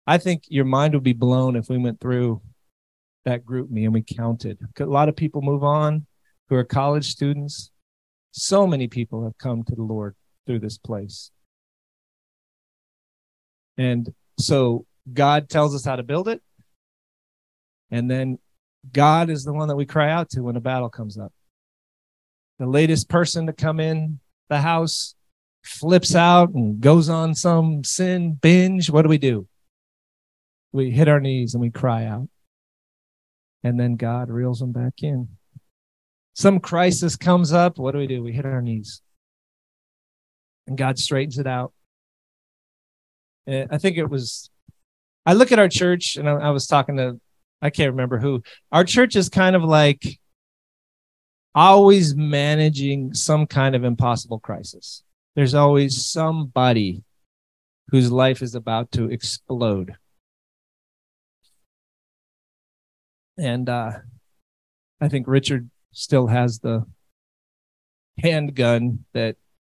I 0.06 0.16
think 0.16 0.44
your 0.48 0.64
mind 0.64 0.94
would 0.94 1.02
be 1.02 1.12
blown 1.12 1.54
if 1.54 1.68
we 1.68 1.76
went 1.76 2.00
through 2.00 2.40
that 3.26 3.44
GroupMe 3.44 3.84
and 3.84 3.92
we 3.92 4.00
counted. 4.00 4.58
A 4.80 4.86
lot 4.86 5.10
of 5.10 5.16
people 5.16 5.42
move 5.42 5.62
on 5.62 6.06
who 6.48 6.54
are 6.54 6.64
college 6.64 7.10
students. 7.10 7.72
So 8.30 8.66
many 8.66 8.88
people 8.88 9.24
have 9.24 9.36
come 9.36 9.62
to 9.64 9.74
the 9.74 9.82
Lord 9.82 10.16
through 10.46 10.60
this 10.60 10.78
place. 10.78 11.30
And 13.76 14.14
so 14.40 14.86
God 15.12 15.50
tells 15.50 15.74
us 15.74 15.84
how 15.84 15.96
to 15.96 16.02
build 16.02 16.26
it. 16.26 16.40
And 17.90 18.10
then 18.10 18.38
God 18.90 19.28
is 19.28 19.44
the 19.44 19.52
one 19.52 19.68
that 19.68 19.76
we 19.76 19.84
cry 19.84 20.10
out 20.10 20.30
to 20.30 20.40
when 20.40 20.56
a 20.56 20.60
battle 20.60 20.88
comes 20.88 21.18
up. 21.18 21.34
The 22.58 22.66
latest 22.66 23.08
person 23.08 23.46
to 23.46 23.52
come 23.52 23.80
in 23.80 24.20
the 24.48 24.60
house 24.60 25.14
flips 25.62 26.14
out 26.14 26.50
and 26.50 26.80
goes 26.80 27.08
on 27.08 27.34
some 27.34 27.84
sin 27.84 28.32
binge. 28.40 28.90
What 28.90 29.02
do 29.02 29.08
we 29.08 29.18
do? 29.18 29.46
We 30.72 30.90
hit 30.90 31.08
our 31.08 31.20
knees 31.20 31.54
and 31.54 31.60
we 31.60 31.70
cry 31.70 32.04
out. 32.04 32.28
And 33.62 33.78
then 33.78 33.96
God 33.96 34.30
reels 34.30 34.60
them 34.60 34.72
back 34.72 34.94
in. 35.02 35.28
Some 36.34 36.60
crisis 36.60 37.16
comes 37.16 37.52
up. 37.52 37.78
What 37.78 37.92
do 37.92 37.98
we 37.98 38.06
do? 38.06 38.22
We 38.22 38.32
hit 38.32 38.46
our 38.46 38.62
knees. 38.62 39.02
And 40.66 40.76
God 40.76 40.98
straightens 40.98 41.38
it 41.38 41.46
out. 41.46 41.72
I 43.46 43.78
think 43.78 43.96
it 43.96 44.10
was 44.10 44.50
I 45.28 45.34
look 45.34 45.52
at 45.52 45.58
our 45.58 45.68
church 45.68 46.16
and 46.16 46.26
I, 46.26 46.32
I 46.32 46.50
was 46.50 46.66
talking 46.66 46.96
to, 46.96 47.20
I 47.60 47.68
can't 47.68 47.90
remember 47.90 48.18
who. 48.18 48.42
Our 48.72 48.82
church 48.84 49.14
is 49.14 49.28
kind 49.28 49.54
of 49.54 49.62
like 49.62 50.18
always 51.54 52.14
managing 52.14 53.14
some 53.14 53.46
kind 53.46 53.74
of 53.74 53.84
impossible 53.84 54.38
crisis. 54.38 55.02
There's 55.34 55.54
always 55.54 56.04
somebody 56.04 57.02
whose 57.90 58.12
life 58.12 58.42
is 58.42 58.54
about 58.54 58.92
to 58.92 59.10
explode. 59.10 59.94
And 63.38 63.68
uh, 63.68 63.92
I 65.00 65.08
think 65.08 65.26
Richard 65.28 65.70
still 65.92 66.26
has 66.26 66.58
the 66.58 66.84
handgun 68.18 69.04
that 69.14 69.36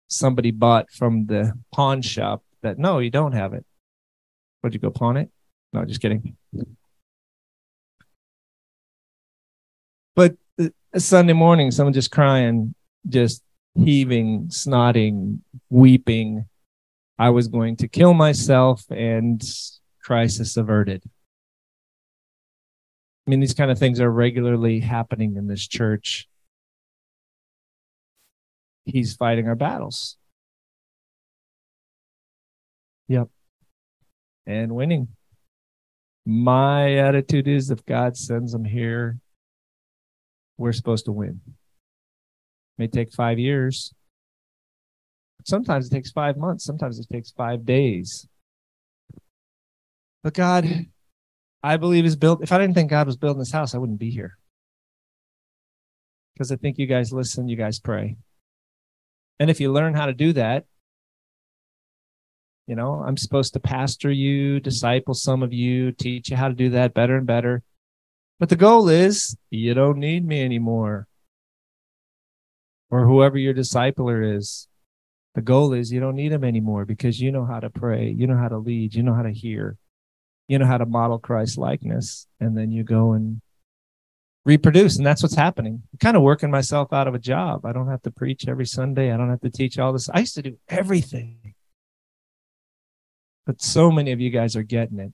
somebody 0.09 0.51
bought 0.51 0.91
from 0.91 1.27
the 1.27 1.53
pawn 1.73 2.03
shop 2.03 2.43
that 2.63 2.79
no, 2.79 2.99
you 2.99 3.11
don't 3.11 3.33
have 3.33 3.53
it. 3.53 3.65
Would 4.63 4.75
you 4.75 4.81
go 4.81 4.91
pawn 4.91 5.17
it? 5.17 5.31
No, 5.73 5.85
just 5.85 6.01
kidding. 6.01 6.37
But 10.15 10.37
Sunday 11.05 11.33
morning, 11.33 11.71
someone 11.71 11.93
just 11.93 12.11
crying, 12.11 12.75
just 13.09 13.43
heaving, 13.75 14.49
snotting, 14.49 15.41
weeping. 15.71 16.47
I 17.19 17.31
was 17.31 17.49
going 17.49 17.77
to 17.77 17.89
kill 17.89 18.15
myself 18.15 18.85
and 18.91 19.43
crisis 20.03 20.57
averted. 20.57 21.03
I 23.27 23.31
mean, 23.31 23.41
these 23.41 23.55
kind 23.55 23.71
of 23.71 23.79
things 23.79 24.01
are 24.01 24.11
regularly 24.11 24.81
happening 24.81 25.37
in 25.37 25.47
this 25.49 25.67
church. 25.67 26.29
He's 28.85 29.15
fighting 29.15 29.49
our 29.49 29.55
battles. 29.55 30.17
Yep. 33.09 33.29
And 34.47 34.75
winning 34.75 35.09
my 36.29 36.97
attitude 36.97 37.49
is 37.49 37.71
if 37.71 37.85
God 37.87 38.15
sends 38.15 38.53
them 38.53 38.65
here, 38.65 39.19
we're 40.59 40.73
supposed 40.73 41.07
to 41.07 41.13
win. 41.13 41.41
It 41.47 42.79
may 42.79 42.89
take 42.89 43.13
five 43.13 43.39
years. 43.39 43.95
Sometimes 45.45 45.87
it 45.87 45.91
takes 45.91 46.11
five 46.11 46.37
months. 46.37 46.65
Sometimes 46.65 46.99
it 46.99 47.09
takes 47.11 47.31
five 47.31 47.65
days. 47.65 48.29
But 50.23 50.35
God, 50.35 50.87
I 51.63 51.77
believe 51.77 52.05
is 52.05 52.17
built. 52.17 52.43
If 52.43 52.53
I 52.53 52.59
didn't 52.59 52.75
think 52.75 52.91
God 52.91 53.07
was 53.07 53.17
building 53.17 53.39
this 53.39 53.53
house, 53.53 53.75
I 53.75 53.79
wouldn't 53.79 54.01
be 54.01 54.11
here. 54.11 54.37
Because 56.35 56.53
I 56.53 56.57
think 56.57 56.79
you 56.79 56.87
guys 56.87 57.13
listen, 57.13 57.49
you 57.49 57.57
guys 57.57 57.81
pray. 57.81 58.17
And 59.41 59.49
if 59.49 59.61
you 59.61 59.73
learn 59.73 59.95
how 59.95 60.07
to 60.07 60.13
do 60.13 60.33
that, 60.35 60.67
you 62.67 62.77
know, 62.77 63.03
I'm 63.05 63.17
supposed 63.17 63.55
to 63.55 63.61
pastor 63.61 64.11
you, 64.11 64.61
disciple 64.61 65.15
some 65.15 65.43
of 65.43 65.53
you, 65.53 65.93
teach 65.93 66.31
you 66.31 66.37
how 66.37 66.49
to 66.49 66.55
do 66.55 66.71
that 66.71 66.93
better 66.93 67.17
and 67.17 67.27
better. 67.27 67.63
But 68.39 68.49
the 68.49 68.57
goal 68.57 68.89
is 68.89 69.37
you 69.51 69.75
don't 69.75 69.99
need 69.99 70.27
me 70.27 70.43
anymore. 70.43 71.07
Or 72.91 73.07
whoever 73.07 73.37
your 73.37 73.55
discipler 73.55 74.37
is. 74.37 74.69
The 75.35 75.43
goal 75.43 75.73
is 75.73 75.93
you 75.93 76.01
don't 76.01 76.17
need 76.17 76.33
him 76.33 76.43
anymore 76.43 76.85
because 76.85 77.21
you 77.21 77.31
know 77.31 77.45
how 77.45 77.61
to 77.61 77.71
pray, 77.71 78.09
you 78.11 78.27
know 78.27 78.37
how 78.37 78.49
to 78.49 78.59
lead, 78.59 78.95
you 78.95 79.03
know 79.03 79.15
how 79.15 79.23
to 79.23 79.31
hear, 79.31 79.77
you 80.49 80.59
know 80.59 80.67
how 80.67 80.79
to 80.79 80.87
model 80.87 81.19
Christ 81.19 81.59
likeness. 81.59 82.27
And 82.41 82.57
then 82.57 82.71
you 82.73 82.83
go 82.83 83.13
and 83.13 83.41
reproduce. 84.45 84.97
And 84.97 85.07
that's 85.07 85.23
what's 85.23 85.35
happening. 85.35 85.83
I'm 85.93 85.99
kind 85.99 86.17
of 86.17 86.23
working 86.23 86.51
myself 86.51 86.93
out 86.93 87.07
of 87.07 87.15
a 87.15 87.19
job. 87.19 87.67
I 87.67 87.73
don't 87.73 87.89
have 87.89 88.03
to 88.03 88.11
preach 88.11 88.49
every 88.49 88.67
Sunday. 88.67 89.13
I 89.13 89.17
don't 89.17 89.31
have 89.31 89.43
to 89.43 89.51
teach 89.51 89.79
all 89.79 89.93
this. 89.93 90.09
I 90.09 90.21
used 90.21 90.35
to 90.37 90.43
do 90.43 90.57
everything 90.69 91.55
but 93.49 93.63
so 93.63 93.91
many 93.91 94.13
of 94.13 94.21
you 94.21 94.29
guys 94.29 94.55
are 94.57 94.63
getting 94.63 94.99
it. 94.99 95.11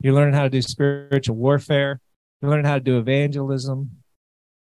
You're 0.00 0.12
learning 0.12 0.34
how 0.34 0.42
to 0.42 0.50
do 0.50 0.60
spiritual 0.60 1.36
warfare. 1.36 2.00
Learning 2.40 2.66
how 2.66 2.74
to 2.74 2.80
do 2.80 2.98
evangelism. 2.98 3.90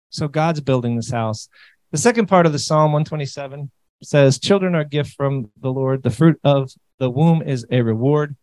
So 0.10 0.28
God's 0.28 0.62
building 0.62 0.96
this 0.96 1.12
house. 1.12 1.50
The 1.92 1.98
second 1.98 2.28
part 2.28 2.46
of 2.46 2.52
the 2.52 2.60
Psalm 2.60 2.92
127 2.92 3.72
says, 4.04 4.40
Children 4.40 4.76
are 4.76 4.82
a 4.82 4.88
gift 4.88 5.16
from 5.16 5.52
the 5.60 5.72
Lord. 5.72 6.04
The 6.04 6.10
fruit 6.10 6.40
of 6.44 6.72
the 7.00 7.10
womb 7.10 7.42
is 7.42 7.66
a 7.72 7.82
reward. 7.82 8.36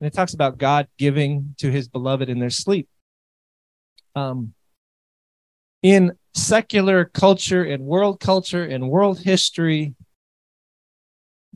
And 0.00 0.06
it 0.06 0.14
talks 0.14 0.34
about 0.34 0.58
God 0.58 0.88
giving 0.96 1.54
to 1.58 1.70
his 1.70 1.88
beloved 1.88 2.28
in 2.28 2.38
their 2.38 2.50
sleep. 2.50 2.88
Um, 4.14 4.54
in 5.82 6.12
secular 6.34 7.04
culture 7.04 7.62
and 7.62 7.84
world 7.84 8.20
culture 8.20 8.64
and 8.64 8.90
world 8.90 9.20
history, 9.20 9.94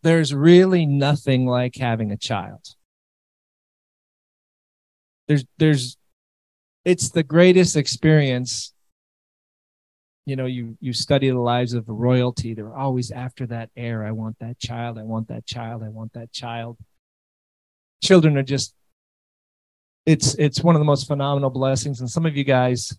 there's 0.02 0.34
really 0.34 0.86
nothing 0.86 1.46
like 1.46 1.76
having 1.76 2.10
a 2.10 2.16
child. 2.16 2.60
There's 5.28 5.44
there's 5.58 5.96
it's 6.84 7.10
the 7.10 7.22
greatest 7.22 7.76
experience. 7.76 8.72
You 10.26 10.36
know, 10.36 10.46
you 10.46 10.76
you 10.80 10.92
study 10.92 11.30
the 11.30 11.40
lives 11.40 11.74
of 11.74 11.88
royalty. 11.88 12.54
They're 12.54 12.74
always 12.74 13.10
after 13.10 13.46
that 13.48 13.70
heir. 13.76 14.04
I 14.04 14.12
want 14.12 14.38
that 14.40 14.58
child. 14.60 14.98
I 14.98 15.02
want 15.04 15.28
that 15.28 15.46
child. 15.46 15.82
I 15.82 15.88
want 15.88 16.12
that 16.14 16.32
child. 16.32 16.78
Children 18.02 18.36
are 18.38 18.42
just 18.42 18.74
it's 20.06 20.34
it's 20.36 20.62
one 20.62 20.76
of 20.76 20.80
the 20.80 20.86
most 20.86 21.06
phenomenal 21.08 21.50
blessings. 21.50 22.00
And 22.00 22.10
some 22.10 22.26
of 22.26 22.36
you 22.36 22.44
guys 22.44 22.96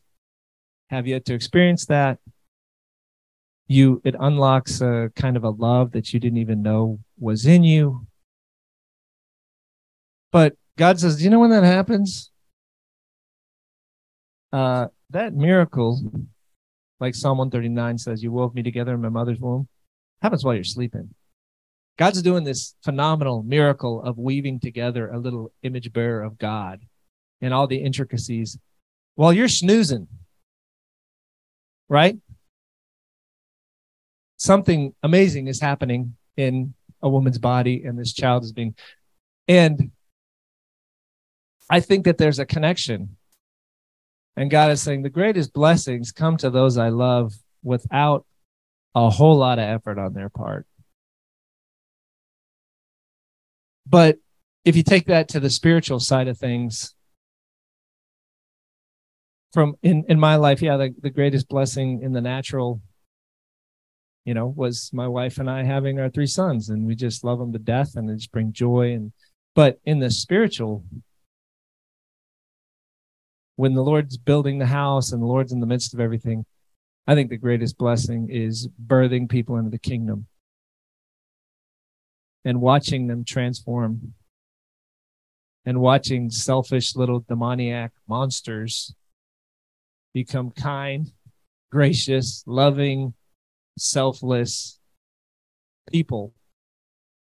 have 0.90 1.08
yet 1.08 1.26
to 1.26 1.34
experience 1.34 1.86
that 1.88 2.20
you 3.68 4.02
it 4.04 4.16
unlocks 4.20 4.82
a 4.82 5.12
kind 5.16 5.38
of 5.38 5.44
a 5.46 5.50
love 5.50 5.94
that 5.94 6.14
you 6.14 6.20
didn't 6.20 6.40
even 6.40 6.62
know 6.62 7.00
was 7.20 7.46
in 7.46 7.64
you 7.64 8.06
But 10.34 10.56
God 10.78 11.00
says, 11.00 11.18
Do 11.18 11.24
you 11.24 11.30
know 11.30 11.40
when 11.40 11.52
that 11.52 11.64
happens? 11.64 12.33
Uh, 14.54 14.88
that 15.10 15.34
miracle, 15.34 16.00
like 17.00 17.16
Psalm 17.16 17.40
139 17.40 17.98
says, 17.98 18.22
you 18.22 18.32
wove 18.32 18.54
me 18.54 18.62
together 18.62 18.94
in 18.94 19.02
my 19.02 19.10
mother's 19.10 19.40
womb, 19.40 19.68
happens 20.22 20.46
while 20.46 20.54
you're 20.54 20.64
sleeping. 20.64 21.16
God's 21.98 22.22
doing 22.22 22.44
this 22.44 22.76
phenomenal 22.84 23.42
miracle 23.44 24.02
of 24.02 24.18
weaving 24.18 24.60
together 24.60 25.10
a 25.10 25.20
little 25.20 25.52
image 25.64 25.92
bearer 25.92 26.24
of 26.24 26.38
God 26.38 26.82
and 27.42 27.54
all 27.54 27.68
the 27.68 27.84
intricacies 27.84 28.58
while 29.16 29.34
you're 29.34 29.48
snoozing. 29.48 30.08
Right? 31.90 32.18
Something 34.38 34.94
amazing 35.02 35.48
is 35.48 35.60
happening 35.62 36.16
in 36.38 36.74
a 37.02 37.10
woman's 37.10 37.38
body, 37.38 37.84
and 37.84 37.98
this 37.98 38.14
child 38.14 38.44
is 38.44 38.52
being. 38.52 38.76
And 39.48 39.92
I 41.70 41.80
think 41.80 42.06
that 42.06 42.18
there's 42.18 42.40
a 42.40 42.46
connection. 42.46 43.18
And 44.36 44.50
God 44.50 44.72
is 44.72 44.82
saying 44.82 45.04
the 45.04 45.10
greatest 45.10 45.54
blessings 45.54 46.12
come 46.12 46.38
to 46.38 46.50
those 46.50 46.78
I 46.78 46.90
love 46.90 47.34
without 47.62 48.26
a 48.96 49.10
whole 49.10 49.38
lot 49.38 49.60
of 49.60 49.66
effort 49.66 50.00
on 50.00 50.14
their 50.14 50.30
part. 50.30 50.66
But 53.88 54.18
if 54.66 54.76
you 54.76 54.84
take 54.84 55.08
that 55.08 55.28
to 55.30 55.40
the 55.40 55.50
spiritual 55.50 56.00
side 56.00 56.28
of 56.28 56.38
things, 56.38 56.96
from 59.52 59.76
in, 59.84 60.04
in 60.10 60.20
my 60.20 60.36
life, 60.36 60.62
yeah, 60.62 60.78
the, 60.78 60.96
the 61.02 61.12
greatest 61.12 61.48
blessing 61.48 62.02
in 62.02 62.12
the 62.12 62.22
natural, 62.22 62.82
you 64.26 64.34
know, 64.34 64.48
was 64.48 64.90
my 64.94 65.08
wife 65.08 65.38
and 65.38 65.50
I 65.50 65.64
having 65.64 66.00
our 66.00 66.10
three 66.10 66.26
sons, 66.28 66.70
and 66.70 66.88
we 66.88 66.96
just 66.96 67.24
love 67.24 67.40
them 67.40 67.54
to 67.54 67.60
death 67.60 67.96
and 67.96 68.10
they 68.10 68.16
just 68.16 68.32
bring 68.32 68.52
joy. 68.52 68.94
And 68.94 69.12
but 69.54 69.80
in 69.86 70.00
the 70.00 70.10
spiritual, 70.10 70.84
when 73.56 73.74
the 73.74 73.84
Lord's 73.84 74.18
building 74.18 74.60
the 74.60 74.66
house 74.66 75.12
and 75.12 75.22
the 75.22 75.28
Lord's 75.28 75.52
in 75.52 75.60
the 75.60 75.68
midst 75.68 75.94
of 75.94 76.00
everything, 76.00 76.46
I 77.06 77.16
think 77.16 77.30
the 77.30 77.38
greatest 77.38 77.78
blessing 77.78 78.30
is 78.30 78.68
birthing 78.86 79.30
people 79.30 79.58
into 79.58 79.70
the 79.70 79.80
kingdom 79.80 80.28
and 82.46 82.62
watching 82.62 83.08
them 83.08 83.24
transform 83.24 84.14
and 85.66 85.80
watching 85.80 86.30
selfish 86.30 86.96
little 86.96 87.20
demoniac 87.28 87.92
monsters 88.08 88.94
become 90.14 90.52
kind, 90.52 91.12
gracious, 91.72 92.44
loving, 92.46 93.14
selfless 93.78 94.80
people. 95.92 96.34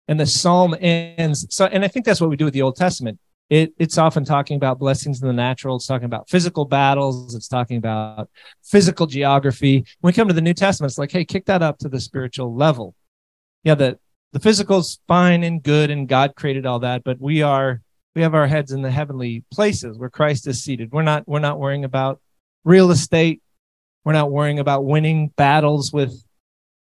And 0.09 0.19
the 0.19 0.27
psalm 0.27 0.75
ends 0.81 1.47
so 1.51 1.67
and 1.67 1.85
I 1.85 1.89
think 1.89 2.05
that's 2.05 2.21
what 2.21 2.31
we 2.31 2.37
do 2.37 2.45
with 2.45 2.55
the 2.55 2.63
Old 2.63 2.77
Testament. 2.77 3.19
It, 3.51 3.75
it's 3.79 3.99
often 3.99 4.25
talking 4.25 4.57
about 4.57 4.79
blessings 4.79 5.21
in 5.21 5.27
the 5.27 5.35
natural. 5.35 5.77
It's 5.77 5.87
talking 5.87 6.07
about 6.07 6.31
physical 6.31 6.65
battles. 6.65 7.35
It's 7.35 7.49
talking 7.49 7.77
about 7.77 8.31
physical 8.65 9.07
geography. 9.07 9.85
When 10.01 10.11
we 10.11 10.15
come 10.15 10.29
to 10.29 10.35
the 10.35 10.41
New 10.41 10.55
Testament, 10.55 10.91
it's 10.91 10.99
like, 10.99 11.13
hey, 11.13 11.25
kick 11.25 11.45
that 11.47 11.63
up 11.63 11.79
to 11.79 11.89
the 11.89 12.01
spiritual 12.01 12.55
level. 12.55 12.95
Yeah, 13.63 13.75
the 13.75 13.99
the 14.33 14.41
physical's 14.41 14.99
fine 15.07 15.43
and 15.43 15.63
good, 15.63 15.91
and 15.91 16.09
God 16.09 16.35
created 16.35 16.65
all 16.65 16.79
that, 16.79 17.05
but 17.05 17.21
we 17.21 17.43
are 17.43 17.83
we 18.15 18.23
have 18.23 18.35
our 18.35 18.47
heads 18.47 18.73
in 18.73 18.83
the 18.83 18.91
heavenly 18.91 19.45
places 19.53 19.99
where 19.99 20.11
Christ 20.11 20.47
is 20.47 20.63
seated. 20.63 20.91
We're 20.91 21.03
not 21.03 21.27
we're 21.29 21.39
not 21.39 21.59
worrying 21.59 21.85
about 21.85 22.21
real 22.65 22.91
estate. 22.91 23.43
We're 24.05 24.13
not 24.13 24.33
worrying 24.33 24.59
about 24.59 24.85
winning 24.85 25.29
battles 25.37 25.93
with 25.93 26.25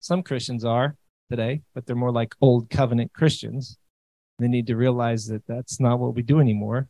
some 0.01 0.23
Christians 0.23 0.65
are 0.65 0.97
today, 1.31 1.63
but 1.75 1.87
they're 1.87 1.97
more 1.97 2.13
like 2.13 2.35
old 2.41 2.71
covenant 2.71 3.13
Christians. 3.13 3.79
They 4.39 4.49
need 4.49 4.67
to 4.67 4.77
realize 4.77 5.27
that 5.27 5.47
that's 5.47 5.79
not 5.79 5.99
what 5.99 6.15
we 6.15 6.23
do 6.23 6.41
anymore. 6.41 6.89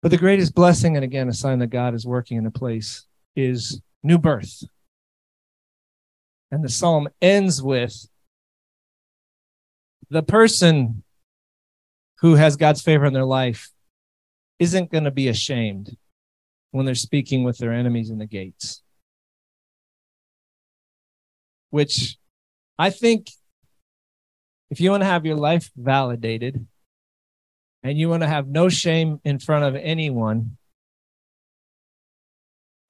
But 0.00 0.10
the 0.10 0.18
greatest 0.18 0.54
blessing, 0.54 0.96
and 0.96 1.04
again, 1.04 1.28
a 1.28 1.32
sign 1.32 1.60
that 1.60 1.68
God 1.68 1.94
is 1.94 2.06
working 2.06 2.36
in 2.36 2.46
a 2.46 2.50
place, 2.50 3.06
is 3.36 3.80
new 4.02 4.18
birth. 4.18 4.64
And 6.50 6.62
the 6.62 6.68
psalm 6.68 7.08
ends 7.20 7.62
with 7.62 8.08
the 10.10 10.22
person 10.22 11.02
who 12.20 12.34
has 12.34 12.56
God's 12.56 12.82
favor 12.82 13.06
in 13.06 13.12
their 13.12 13.24
life 13.24 13.70
isn't 14.58 14.90
going 14.90 15.04
to 15.04 15.10
be 15.10 15.28
ashamed 15.28 15.96
when 16.70 16.84
they're 16.84 16.94
speaking 16.94 17.42
with 17.44 17.58
their 17.58 17.72
enemies 17.72 18.10
in 18.10 18.18
the 18.18 18.26
gates. 18.26 18.82
Which 21.70 22.18
I 22.78 22.90
think 22.90 23.28
if 24.72 24.80
you 24.80 24.90
want 24.90 25.02
to 25.02 25.06
have 25.06 25.26
your 25.26 25.36
life 25.36 25.70
validated 25.76 26.66
and 27.82 27.98
you 27.98 28.08
want 28.08 28.22
to 28.22 28.26
have 28.26 28.48
no 28.48 28.70
shame 28.70 29.20
in 29.22 29.38
front 29.38 29.66
of 29.66 29.76
anyone, 29.76 30.56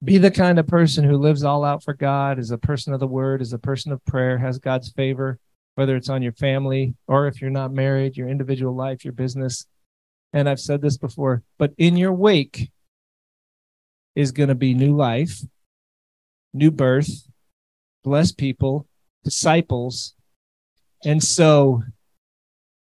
be 0.01 0.17
the 0.17 0.31
kind 0.31 0.59
of 0.59 0.65
person 0.65 1.03
who 1.03 1.17
lives 1.17 1.43
all 1.43 1.65
out 1.65 1.83
for 1.83 1.93
God, 1.93 2.39
is 2.39 2.51
a 2.51 2.57
person 2.57 2.93
of 2.93 3.01
the 3.01 3.07
word, 3.07 3.41
is 3.41 3.51
a 3.51 3.59
person 3.59 3.91
of 3.91 4.03
prayer, 4.05 4.37
has 4.37 4.59
God's 4.59 4.93
favor, 4.93 5.39
whether 5.75 5.97
it's 5.97 6.07
on 6.07 6.21
your 6.21 6.31
family 6.31 6.95
or 7.05 7.27
if 7.27 7.41
you're 7.41 7.49
not 7.49 7.73
married, 7.73 8.15
your 8.15 8.29
individual 8.29 8.73
life, 8.73 9.03
your 9.03 9.11
business. 9.11 9.65
And 10.31 10.47
I've 10.47 10.61
said 10.61 10.81
this 10.81 10.95
before, 10.95 11.43
but 11.57 11.73
in 11.77 11.97
your 11.97 12.13
wake 12.13 12.71
is 14.15 14.31
going 14.31 14.47
to 14.47 14.55
be 14.55 14.73
new 14.73 14.95
life, 14.95 15.41
new 16.53 16.71
birth, 16.71 17.27
blessed 18.05 18.37
people, 18.37 18.87
disciples, 19.25 20.15
and 21.05 21.23
so 21.23 21.83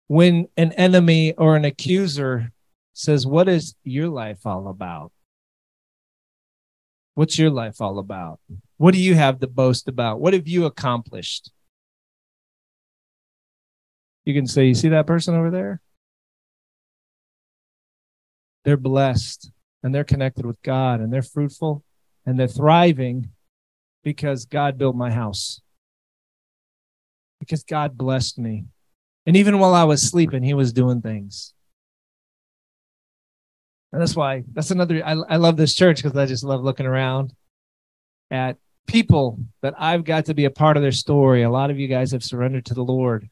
when 0.07 0.49
an 0.57 0.73
enemy 0.73 1.33
or 1.35 1.57
an 1.57 1.65
accuser 1.65 2.53
says, 2.93 3.27
What 3.27 3.49
is 3.49 3.75
your 3.83 4.09
life 4.09 4.45
all 4.45 4.69
about? 4.69 5.13
What's 7.15 7.39
your 7.39 7.51
life 7.51 7.81
all 7.81 7.99
about? 7.99 8.41
What 8.77 8.95
do 8.95 9.01
you 9.01 9.15
have 9.15 9.41
to 9.41 9.47
boast 9.47 9.89
about? 9.89 10.21
What 10.21 10.35
have 10.35 10.49
you 10.49 10.67
accomplished? 10.67 11.51
You 14.25 14.35
can 14.35 14.47
say, 14.47 14.67
You 14.67 14.75
see 14.75 14.91
that 14.91 15.07
person 15.07 15.35
over 15.35 15.51
there? 15.51 15.81
They're 18.65 18.77
blessed 18.77 19.51
and 19.83 19.95
they're 19.95 20.05
connected 20.05 20.47
with 20.47 20.61
God 20.63 21.01
and 21.01 21.13
they're 21.13 21.23
fruitful 21.23 21.85
and 22.25 22.39
they're 22.39 22.47
thriving 22.49 23.31
because 24.05 24.45
God 24.45 24.79
built 24.79 24.95
my 24.95 25.11
house 25.11 25.61
because 27.43 27.65
God 27.65 27.99
blessed 27.99 28.39
me. 28.39 28.65
And 29.27 29.37
even 29.37 29.59
while 29.59 29.75
I 29.75 29.85
was 29.85 30.03
sleeping, 30.03 30.43
He 30.43 30.55
was 30.55 30.73
doing 30.73 31.01
things. 31.01 31.53
And 33.93 34.01
that's 34.01 34.17
why, 34.17 34.45
that's 34.53 34.71
another, 34.71 35.03
I, 35.05 35.13
I 35.13 35.37
love 35.37 35.57
this 35.57 35.75
church 35.75 36.03
because 36.03 36.17
I 36.17 36.27
just 36.27 36.45
love 36.45 36.63
looking 36.63 36.87
around 36.87 37.35
at 38.31 38.57
people 38.87 39.39
that 39.61 39.75
I've 39.77 40.05
got 40.05 40.27
to 40.27 40.35
be 40.35 40.47
a 40.47 40.51
part 40.51 40.77
of 40.77 40.83
their 40.83 40.93
story. 40.93 41.43
A 41.43 41.51
lot 41.51 41.71
of 41.71 41.79
you 41.79 41.89
guys 41.89 42.13
have 42.13 42.25
surrendered 42.25 42.65
to 42.67 42.75
the 42.75 42.85
Lord 42.85 43.29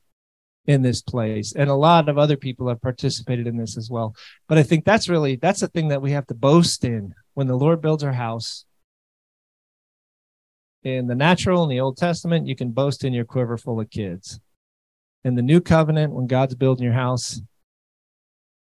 in 0.66 0.82
this 0.82 1.00
place 1.00 1.52
and 1.54 1.70
a 1.70 1.74
lot 1.74 2.08
of 2.08 2.18
other 2.18 2.36
people 2.36 2.68
have 2.68 2.80
participated 2.80 3.46
in 3.46 3.56
this 3.56 3.78
as 3.78 3.90
well 3.90 4.14
but 4.46 4.58
i 4.58 4.62
think 4.62 4.84
that's 4.84 5.08
really 5.08 5.36
that's 5.36 5.60
the 5.60 5.68
thing 5.68 5.88
that 5.88 6.02
we 6.02 6.12
have 6.12 6.26
to 6.26 6.34
boast 6.34 6.84
in 6.84 7.14
when 7.34 7.46
the 7.46 7.56
lord 7.56 7.80
builds 7.80 8.04
our 8.04 8.12
house 8.12 8.66
in 10.82 11.06
the 11.06 11.14
natural 11.14 11.62
in 11.62 11.68
the 11.68 11.80
Old 11.80 11.96
Testament, 11.96 12.46
you 12.46 12.56
can 12.56 12.70
boast 12.70 13.04
in 13.04 13.12
your 13.12 13.24
quiver 13.24 13.56
full 13.56 13.80
of 13.80 13.90
kids. 13.90 14.40
In 15.24 15.34
the 15.34 15.42
New 15.42 15.60
Covenant, 15.60 16.12
when 16.12 16.26
God's 16.26 16.54
building 16.54 16.84
your 16.84 16.94
house, 16.94 17.40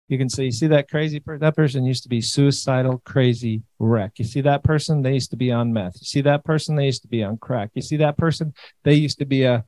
you 0.09 0.17
can 0.17 0.29
say, 0.29 0.43
you 0.43 0.51
see 0.51 0.67
that 0.67 0.89
crazy 0.89 1.19
person? 1.19 1.39
That 1.39 1.55
person 1.55 1.85
used 1.85 2.03
to 2.03 2.09
be 2.09 2.19
suicidal, 2.19 3.01
crazy 3.05 3.63
wreck. 3.79 4.11
You 4.17 4.25
see 4.25 4.41
that 4.41 4.63
person? 4.63 5.01
They 5.01 5.13
used 5.13 5.31
to 5.31 5.37
be 5.37 5.51
on 5.51 5.71
meth. 5.71 5.95
You 6.01 6.05
see 6.05 6.21
that 6.21 6.43
person? 6.43 6.75
They 6.75 6.85
used 6.85 7.03
to 7.03 7.07
be 7.07 7.23
on 7.23 7.37
crack. 7.37 7.71
You 7.73 7.81
see 7.81 7.97
that 7.97 8.17
person? 8.17 8.53
They 8.83 8.95
used 8.95 9.19
to 9.19 9.25
be 9.25 9.43
a, 9.43 9.63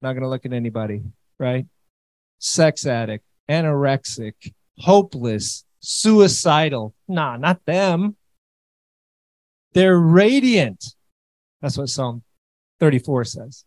not 0.00 0.12
going 0.12 0.22
to 0.22 0.28
look 0.28 0.46
at 0.46 0.52
anybody, 0.52 1.02
right? 1.38 1.66
Sex 2.38 2.86
addict, 2.86 3.24
anorexic, 3.50 4.34
hopeless, 4.78 5.64
suicidal. 5.80 6.94
Nah, 7.08 7.36
not 7.36 7.64
them. 7.66 8.16
They're 9.74 9.98
radiant 9.98 10.94
that's 11.62 11.78
what 11.78 11.88
Psalm 11.88 12.22
34 12.80 13.24
says. 13.24 13.64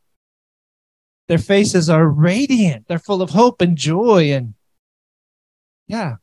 Their 1.28 1.38
faces 1.40 1.90
are 1.90 2.08
radiant. 2.08 2.88
They're 2.88 3.00
full 3.00 3.22
of 3.22 3.32
hope 3.32 3.62
and 3.62 3.76
joy. 3.76 4.34
And 4.34 4.54
yeah. 5.88 6.18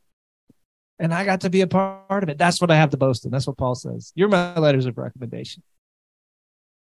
And 0.99 1.13
I 1.13 1.25
got 1.25 1.41
to 1.41 1.49
be 1.49 1.61
a 1.61 1.67
part 1.67 2.23
of 2.23 2.29
it. 2.29 2.37
That's 2.37 2.61
what 2.61 2.71
I 2.71 2.75
have 2.75 2.91
to 2.91 2.97
boast 2.97 3.25
in. 3.25 3.31
That's 3.31 3.47
what 3.47 3.57
Paul 3.57 3.75
says. 3.75 4.13
You're 4.15 4.29
my 4.29 4.57
letters 4.57 4.85
of 4.85 4.97
recommendation. 4.97 5.63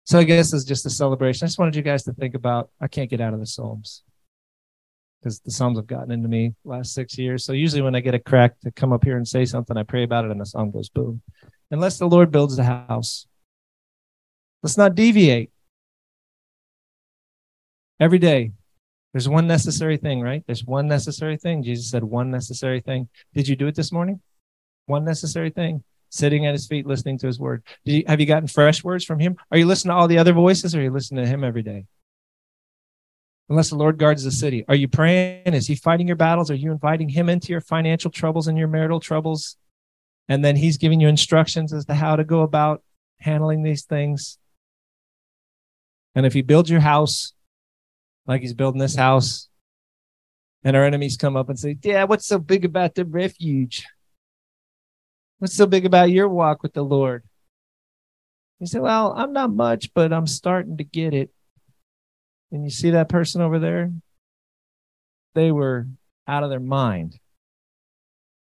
So 0.05 0.19
I 0.19 0.25
guess 0.25 0.55
it's 0.55 0.65
just 0.65 0.87
a 0.87 0.91
celebration. 0.91 1.45
I 1.45 1.49
just 1.49 1.59
wanted 1.59 1.77
you 1.77 1.83
guys 1.83 2.05
to 2.05 2.15
think 2.15 2.35
about 2.35 2.71
I 2.81 2.89
can't 2.89 3.11
get 3.11 3.21
out 3.21 3.35
of 3.35 3.41
the 3.41 3.47
Psalms 3.47 4.03
because 5.21 5.41
the 5.41 5.51
Psalms 5.51 5.79
have 5.79 5.87
gotten 5.87 6.11
into 6.11 6.29
me 6.29 6.55
last 6.65 6.95
six 6.95 7.19
years. 7.19 7.45
So 7.45 7.53
usually 7.53 7.83
when 7.83 7.95
I 7.95 8.01
get 8.01 8.15
a 8.15 8.19
crack 8.19 8.59
to 8.61 8.71
come 8.71 8.93
up 8.93 9.05
here 9.05 9.19
and 9.19 9.29
say 9.29 9.45
something, 9.45 9.77
I 9.77 9.83
pray 9.83 10.05
about 10.05 10.25
it 10.25 10.31
and 10.31 10.41
the 10.41 10.47
song 10.47 10.71
goes 10.71 10.89
boom. 10.89 11.21
Unless 11.71 11.99
the 11.99 12.09
Lord 12.09 12.31
builds 12.31 12.57
the 12.57 12.65
house, 12.65 13.27
Let's 14.63 14.77
not 14.77 14.95
deviate. 14.95 15.51
Every 18.01 18.19
day, 18.19 18.53
There's 19.13 19.29
one 19.29 19.47
necessary 19.47 19.97
thing, 19.97 20.21
right? 20.21 20.45
There's 20.47 20.65
one 20.65 20.87
necessary 20.87 21.37
thing. 21.37 21.63
Jesus 21.63 21.91
said 21.91 22.05
one 22.05 22.31
necessary 22.31 22.81
thing. 22.81 23.09
Did 23.35 23.49
you 23.49 23.57
do 23.57 23.67
it 23.67 23.75
this 23.75 23.91
morning? 23.91 24.21
One 24.87 25.05
necessary 25.05 25.51
thing. 25.51 25.83
Sitting 26.11 26.47
at 26.47 26.53
his 26.53 26.67
feet, 26.67 26.87
listening 26.87 27.19
to 27.19 27.27
his 27.27 27.39
word. 27.39 27.63
You, 27.85 28.05
have 28.07 28.21
you 28.21 28.27
gotten 28.27 28.49
fresh 28.49 28.85
words 28.85 29.05
from 29.05 29.19
him? 29.19 29.37
Are 29.51 29.59
you 29.59 29.67
listening 29.67 29.91
to 29.91 29.97
all 29.97 30.09
the 30.09 30.19
other 30.19 30.33
voices 30.33 30.75
or 30.75 30.81
are 30.81 30.85
you 30.85 30.91
listening 30.91 31.25
to 31.25 31.31
him 31.31 31.45
every 31.45 31.63
day? 31.63 31.87
Unless 33.49 33.71
the 33.71 33.77
Lord 33.77 33.99
guards 33.99 34.25
the 34.25 34.31
city. 34.31 34.65
Are 34.69 34.75
you 34.75 34.89
praying? 34.89 35.55
Is 35.55 35.67
he 35.67 35.75
fighting 35.75 36.07
your 36.07 36.17
battles? 36.17 36.51
Are 36.51 36.55
you 36.55 36.71
inviting 36.71 37.09
him 37.09 37.29
into 37.31 37.49
your 37.49 37.63
financial 37.63 38.11
troubles 38.11 38.47
and 38.47 38.59
your 38.59 38.69
marital 38.69 39.01
troubles? 39.01 39.57
And 40.29 40.45
then 40.45 40.57
he's 40.57 40.77
giving 40.77 41.01
you 41.01 41.09
instructions 41.09 41.73
as 41.73 41.87
to 41.87 41.95
how 41.95 42.17
to 42.17 42.25
go 42.25 42.43
about 42.43 42.83
handling 43.21 43.63
these 43.63 43.85
things. 43.85 44.39
And 46.19 46.27
if 46.27 46.35
you 46.35 46.43
build 46.43 46.69
your 46.69 46.81
house 46.81 47.33
like 48.27 48.41
he's 48.41 48.53
building 48.53 48.81
this 48.81 48.97
house, 48.97 49.49
and 50.65 50.77
our 50.77 50.85
enemies 50.85 51.17
come 51.17 51.37
up 51.37 51.49
and 51.49 51.57
say, 51.57 51.79
Yeah, 51.81 52.03
what's 52.05 52.27
so 52.27 52.41
big 52.41 52.65
about 52.65 52.97
the 52.97 53.05
refuge? 53.05 53.87
What's 55.39 55.55
so 55.55 55.65
big 55.65 55.87
about 55.87 56.11
your 56.11 56.29
walk 56.29 56.65
with 56.65 56.73
the 56.73 56.83
Lord? 56.83 57.23
You 58.59 58.67
say, 58.67 58.81
Well, 58.81 59.15
I'm 59.17 59.33
not 59.33 59.53
much, 59.53 59.95
but 59.95 60.13
I'm 60.13 60.27
starting 60.27 60.79
to 60.79 60.83
get 60.83 61.15
it. 61.15 61.31
And 62.51 62.65
you 62.65 62.71
see 62.71 62.91
that 62.91 63.09
person 63.09 63.41
over 63.41 63.61
there? 63.61 63.93
They 65.37 65.53
were 65.53 65.87
out 66.27 66.43
of 66.43 66.51
their 66.51 66.59
mind. 66.59 67.21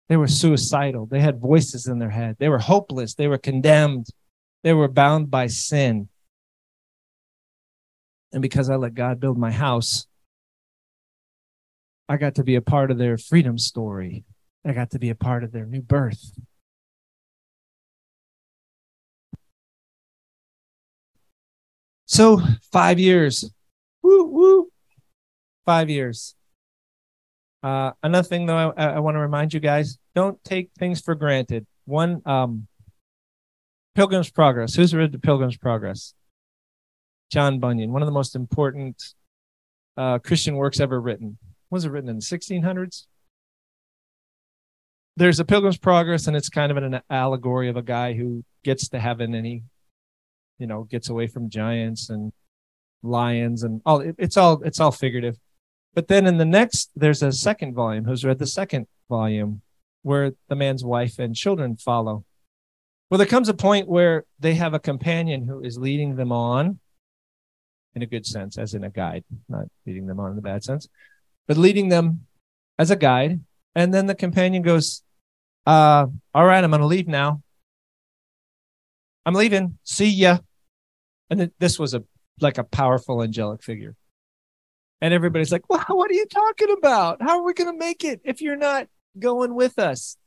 They 0.10 0.18
were 0.18 0.28
suicidal. 0.28 1.06
They 1.06 1.22
had 1.22 1.40
voices 1.40 1.88
in 1.88 2.00
their 2.00 2.10
head. 2.10 2.36
They 2.40 2.50
were 2.50 2.60
hopeless. 2.60 3.14
They 3.14 3.30
were 3.30 3.38
condemned. 3.38 4.08
They 4.64 4.74
were 4.74 4.90
bound 4.90 5.32
by 5.32 5.48
sin. 5.48 6.10
And 8.34 8.42
because 8.42 8.70
I 8.70 8.76
let 8.76 8.96
God 8.96 9.20
build 9.20 9.38
my 9.38 9.52
house, 9.52 10.08
I 12.10 12.18
got 12.18 12.36
to 12.36 12.44
be 12.44 12.56
a 12.56 12.62
part 12.62 12.90
of 12.90 12.98
their 12.98 13.18
freedom 13.18 13.60
story. 13.60 14.26
I 14.66 14.74
got 14.74 14.90
to 14.92 15.00
be 15.00 15.10
a 15.10 15.16
part 15.16 15.44
of 15.44 15.52
their 15.52 15.66
new 15.66 15.82
birth. 15.82 16.32
So, 22.06 22.42
five 22.72 23.00
years. 23.00 23.50
Woo, 24.02 24.26
woo. 24.26 24.70
Five 25.66 25.90
years. 25.90 26.36
Uh, 27.62 27.92
another 28.02 28.28
thing, 28.28 28.46
though, 28.46 28.74
I, 28.76 28.86
I 28.96 29.00
want 29.00 29.16
to 29.16 29.20
remind 29.20 29.54
you 29.54 29.60
guys 29.60 29.98
don't 30.16 30.44
take 30.44 30.72
things 30.78 31.02
for 31.02 31.16
granted. 31.16 31.66
One, 31.86 32.22
um, 32.26 32.68
Pilgrim's 33.96 34.30
Progress. 34.30 34.76
Who's 34.76 34.94
read 34.94 35.12
the 35.12 35.20
Pilgrim's 35.20 35.58
Progress? 35.58 36.14
John 37.34 37.58
Bunyan, 37.58 37.92
one 37.92 38.04
of 38.04 38.06
the 38.06 38.12
most 38.12 38.36
important 38.36 39.02
uh, 39.98 40.20
Christian 40.20 40.56
works 40.56 40.80
ever 40.80 41.02
written. 41.02 41.40
Was 41.72 41.84
it 41.84 41.90
written 41.90 42.08
in 42.08 42.18
the 42.18 42.22
1600s? 42.22 43.08
There's 45.18 45.40
a 45.40 45.46
Pilgrim's 45.46 45.80
Progress, 45.80 46.28
and 46.28 46.38
it's 46.38 46.50
kind 46.50 46.72
of 46.72 46.78
an 46.78 47.02
allegory 47.10 47.70
of 47.70 47.76
a 47.76 47.82
guy 47.82 48.14
who 48.14 48.44
gets 48.64 48.88
to 48.90 49.00
heaven 49.00 49.34
and 49.34 49.48
he, 49.48 49.64
you 50.60 50.68
know, 50.68 50.84
gets 50.84 51.10
away 51.10 51.26
from 51.26 51.50
giants 51.50 52.12
and 52.12 52.32
lions 53.02 53.64
and 53.64 53.82
all. 53.84 54.02
It, 54.02 54.14
it's 54.20 54.38
all 54.38 54.62
it's 54.62 54.80
all 54.80 54.92
figurative. 54.92 55.40
But 55.96 56.10
then 56.10 56.28
in 56.28 56.38
the 56.38 56.46
next, 56.46 56.92
there's 56.96 57.24
a 57.24 57.32
second 57.32 57.74
volume. 57.74 58.06
Who's 58.06 58.24
read 58.24 58.38
the 58.38 58.46
second 58.46 58.86
volume, 59.10 59.64
where 60.04 60.34
the 60.50 60.56
man's 60.56 60.86
wife 60.86 61.18
and 61.18 61.36
children 61.36 61.78
follow. 61.78 62.26
Well, 63.10 63.18
there 63.18 63.26
comes 63.26 63.50
a 63.50 63.56
point 63.56 63.88
where 63.88 64.26
they 64.40 64.54
have 64.54 64.76
a 64.76 64.80
companion 64.80 65.48
who 65.48 65.64
is 65.64 65.80
leading 65.80 66.16
them 66.16 66.32
on 66.32 66.80
in 67.96 68.02
a 68.02 68.08
good 68.08 68.26
sense, 68.26 68.58
as 68.58 68.74
in 68.74 68.84
a 68.84 68.90
guide, 68.90 69.24
not 69.48 69.66
leading 69.86 70.08
them 70.08 70.20
on 70.20 70.32
in 70.32 70.36
the 70.36 70.42
bad 70.42 70.64
sense, 70.64 70.88
but 71.48 71.58
leading 71.58 71.90
them 71.90 72.26
as 72.80 72.92
a 72.92 72.96
guide. 72.96 73.40
And 73.76 73.94
then 73.94 74.08
the 74.08 74.16
companion 74.16 74.64
goes, 74.64 75.04
uh, 75.66 76.08
all 76.34 76.46
right, 76.46 76.64
I'm 76.64 76.72
going 76.72 76.82
to 76.82 76.88
leave 76.88 77.08
now. 77.08 77.42
I'm 79.26 79.34
leaving. 79.34 79.78
See 79.84 80.10
ya. 80.10 80.40
And 81.30 81.42
it, 81.42 81.54
this 81.60 81.80
was 81.80 81.94
a 81.94 82.04
like 82.42 82.58
a 82.58 82.64
powerful 82.64 83.24
angelic 83.24 83.64
figure. 83.64 83.96
And 85.02 85.14
everybody's 85.14 85.52
like, 85.52 85.70
well, 85.70 85.86
what 85.88 86.10
are 86.10 86.16
you 86.16 86.26
talking 86.26 86.76
about? 86.78 87.22
How 87.22 87.40
are 87.40 87.44
we 87.44 87.54
going 87.54 87.72
to 87.72 87.78
make 87.78 88.04
it 88.04 88.22
if 88.24 88.42
you're 88.42 88.56
not 88.56 88.88
going 89.20 89.54
with 89.56 89.80
us? 89.80 90.18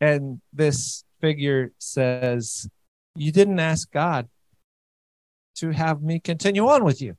And 0.00 0.40
this 0.52 1.04
figure 1.20 1.72
says, 1.78 2.68
You 3.14 3.32
didn't 3.32 3.58
ask 3.60 3.90
God 3.90 4.28
to 5.56 5.70
have 5.70 6.02
me 6.02 6.20
continue 6.20 6.66
on 6.68 6.84
with 6.84 7.00
you. 7.00 7.16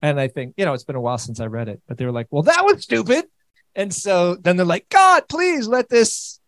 And 0.00 0.20
I 0.20 0.28
think, 0.28 0.54
you 0.56 0.64
know, 0.64 0.74
it's 0.74 0.84
been 0.84 0.96
a 0.96 1.00
while 1.00 1.18
since 1.18 1.40
I 1.40 1.46
read 1.46 1.68
it, 1.68 1.82
but 1.88 1.98
they 1.98 2.04
were 2.04 2.12
like, 2.12 2.28
well, 2.30 2.44
that 2.44 2.64
was 2.64 2.82
stupid. 2.82 3.26
And 3.74 3.92
so 3.92 4.36
then 4.36 4.56
they're 4.56 4.66
like, 4.66 4.88
God, 4.88 5.28
please 5.28 5.66
let 5.66 5.88
this 5.88 6.40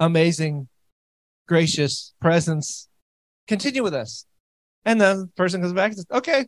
amazing, 0.00 0.68
gracious 1.46 2.14
presence 2.20 2.88
continue 3.46 3.82
with 3.82 3.94
us. 3.94 4.26
And 4.84 5.00
then 5.00 5.18
the 5.20 5.26
person 5.28 5.60
comes 5.60 5.72
back 5.72 5.90
and 5.90 5.96
says, 5.96 6.06
okay, 6.10 6.46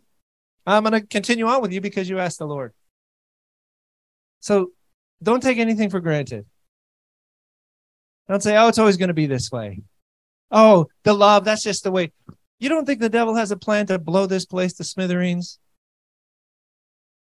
I'm 0.67 0.83
going 0.83 1.01
to 1.01 1.07
continue 1.07 1.47
on 1.47 1.63
with 1.63 1.73
you 1.73 1.81
because 1.81 2.09
you 2.09 2.19
asked 2.19 2.39
the 2.39 2.47
Lord. 2.47 2.73
So 4.41 4.73
don't 5.23 5.43
take 5.43 5.59
anything 5.59 5.91
for 5.91 6.01
granted. 6.01 6.47
Don't 8.29 8.43
say, 8.43 8.57
oh, 8.57 8.69
it's 8.69 8.79
always 8.79 8.97
going 8.97 9.09
to 9.09 9.15
be 9.15 9.27
this 9.27 9.51
way. 9.51 9.83
Oh, 10.51 10.87
the 11.03 11.13
love, 11.13 11.45
that's 11.45 11.63
just 11.63 11.85
the 11.85 11.91
way. 11.91 12.13
You 12.59 12.69
don't 12.69 12.87
think 12.87 13.01
the 13.01 13.09
devil 13.09 13.35
has 13.35 13.51
a 13.51 13.57
plan 13.57 13.87
to 13.87 13.99
blow 13.99 14.27
this 14.27 14.47
place 14.47 14.75
to 14.75 14.85
smithereens? 14.85 15.59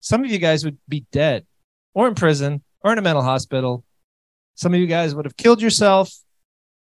Some 0.01 0.23
of 0.23 0.29
you 0.29 0.37
guys 0.37 0.65
would 0.65 0.77
be 0.87 1.05
dead 1.11 1.45
or 1.93 2.07
in 2.07 2.15
prison 2.15 2.61
or 2.81 2.91
in 2.91 2.97
a 2.97 3.01
mental 3.01 3.23
hospital. 3.23 3.83
Some 4.55 4.73
of 4.73 4.79
you 4.79 4.87
guys 4.87 5.15
would 5.15 5.25
have 5.25 5.37
killed 5.37 5.61
yourself 5.61 6.13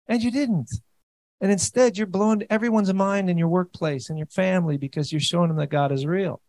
and 0.09 0.23
you 0.23 0.31
didn't. 0.31 0.71
And 1.41 1.51
instead, 1.51 1.97
you're 1.97 2.07
blowing 2.07 2.45
everyone's 2.51 2.93
mind 2.93 3.31
in 3.31 3.39
your 3.39 3.49
workplace 3.49 4.09
and 4.09 4.19
your 4.19 4.29
family 4.29 4.77
because 4.77 5.13
you're 5.13 5.21
showing 5.21 5.49
them 5.49 5.57
that 5.59 5.71
God 5.71 5.91
is 5.91 6.07
real. 6.07 6.41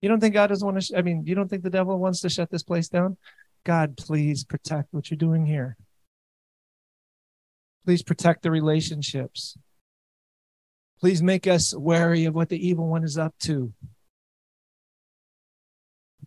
You 0.00 0.08
don't 0.08 0.20
think 0.20 0.34
God 0.34 0.48
doesn't 0.48 0.64
want 0.64 0.78
to, 0.78 0.86
sh- 0.86 0.96
I 0.96 1.02
mean, 1.02 1.24
you 1.26 1.34
don't 1.34 1.48
think 1.48 1.62
the 1.62 1.70
devil 1.70 1.98
wants 1.98 2.20
to 2.20 2.28
shut 2.28 2.50
this 2.50 2.62
place 2.62 2.88
down? 2.88 3.16
God, 3.64 3.96
please 3.96 4.44
protect 4.44 4.92
what 4.92 5.10
you're 5.10 5.18
doing 5.18 5.44
here. 5.44 5.76
Please 7.86 8.02
protect 8.02 8.42
the 8.42 8.50
relationships. 8.50 9.56
Please 10.98 11.22
make 11.22 11.46
us 11.46 11.72
wary 11.72 12.24
of 12.24 12.34
what 12.34 12.48
the 12.48 12.68
evil 12.68 12.88
one 12.88 13.04
is 13.04 13.16
up 13.16 13.32
to. 13.38 13.72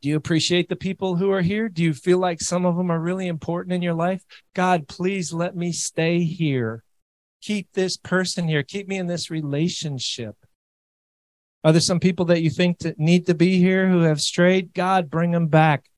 Do 0.01 0.07
you 0.07 0.15
appreciate 0.15 0.69
the 0.69 0.77
people 0.77 1.17
who 1.17 1.29
are 1.31 1.41
here? 1.41 1.67
Do 1.67 1.83
you 1.83 1.93
feel 1.93 2.17
like 2.17 2.39
some 2.39 2.65
of 2.65 2.77
them 2.77 2.89
are 2.89 2.99
really 2.99 3.27
important 3.27 3.73
in 3.73 3.81
your 3.81 3.93
life? 3.93 4.23
God, 4.53 4.87
please 4.87 5.33
let 5.33 5.53
me 5.53 5.73
stay 5.73 6.23
here. 6.23 6.85
Keep 7.41 7.73
this 7.73 7.97
person 7.97 8.47
here. 8.47 8.63
Keep 8.63 8.87
me 8.87 8.97
in 8.97 9.07
this 9.07 9.29
relationship. 9.29 10.37
Are 11.65 11.73
there 11.73 11.81
some 11.81 11.99
people 11.99 12.23
that 12.27 12.41
you 12.41 12.49
think 12.49 12.79
that 12.79 12.97
need 12.97 13.25
to 13.25 13.33
be 13.33 13.57
here 13.57 13.89
who 13.89 14.03
have 14.03 14.21
strayed? 14.21 14.73
God, 14.73 15.09
bring 15.09 15.31
them 15.31 15.47
back. 15.47 15.89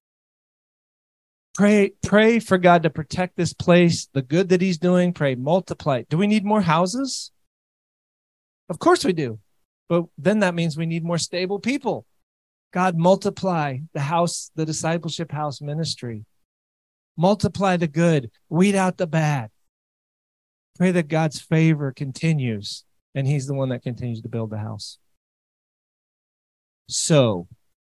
Pray, 1.54 1.92
pray 2.02 2.40
for 2.40 2.58
God 2.58 2.84
to 2.84 2.90
protect 2.90 3.36
this 3.36 3.54
place, 3.54 4.08
the 4.14 4.22
good 4.22 4.50
that 4.50 4.62
He's 4.62 4.78
doing. 4.78 5.14
Pray, 5.14 5.36
multiply. 5.36 6.04
Do 6.10 6.18
we 6.18 6.28
need 6.28 6.46
more 6.46 6.62
houses? 6.62 7.32
Of 8.70 8.80
course 8.80 9.04
we 9.04 9.14
do. 9.14 9.40
But 9.90 10.06
then 10.18 10.40
that 10.40 10.56
means 10.56 10.78
we 10.78 10.86
need 10.86 11.04
more 11.04 11.18
stable 11.18 11.60
people. 11.60 12.06
God, 12.72 12.98
multiply 12.98 13.80
the 13.94 14.00
house, 14.00 14.50
the 14.56 14.66
discipleship 14.66 15.32
house 15.32 15.60
ministry. 15.60 16.24
Multiply 17.18 17.76
the 17.76 17.90
good, 17.90 18.32
weed 18.48 18.76
out 18.76 18.98
the 18.98 19.08
bad. 19.08 19.50
Pray 20.78 20.92
that 20.92 21.10
God's 21.10 21.42
favor 21.42 21.92
continues 21.92 22.86
and 23.14 23.28
He's 23.28 23.45
the 23.45 23.54
one 23.54 23.70
that 23.70 23.84
continues 23.84 24.22
to 24.22 24.30
build 24.30 24.52
the 24.52 24.58
house. 24.58 24.97
So, 26.88 27.47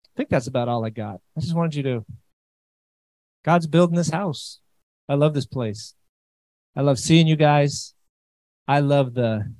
I 0.06 0.10
think 0.16 0.30
that's 0.30 0.48
about 0.48 0.70
all 0.70 0.86
I 0.86 0.90
got. 0.90 1.20
I 1.38 1.42
just 1.42 1.56
wanted 1.56 1.76
you 1.76 1.84
to 1.84 2.06
God's 3.44 3.68
building 3.68 3.96
this 3.96 4.10
house. 4.10 4.60
I 5.08 5.16
love 5.16 5.34
this 5.34 5.46
place. 5.46 5.96
I 6.76 6.82
love 6.82 7.00
seeing 7.00 7.28
you 7.28 7.36
guys. 7.36 7.94
I 8.68 8.80
love 8.80 9.14
the 9.14 9.54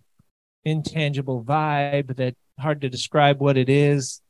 intangible 0.64 1.44
vibe 1.44 2.16
that 2.18 2.36
hard 2.60 2.82
to 2.82 2.90
describe 2.90 3.40
what 3.40 3.58
it 3.58 3.70
is. 3.70 4.22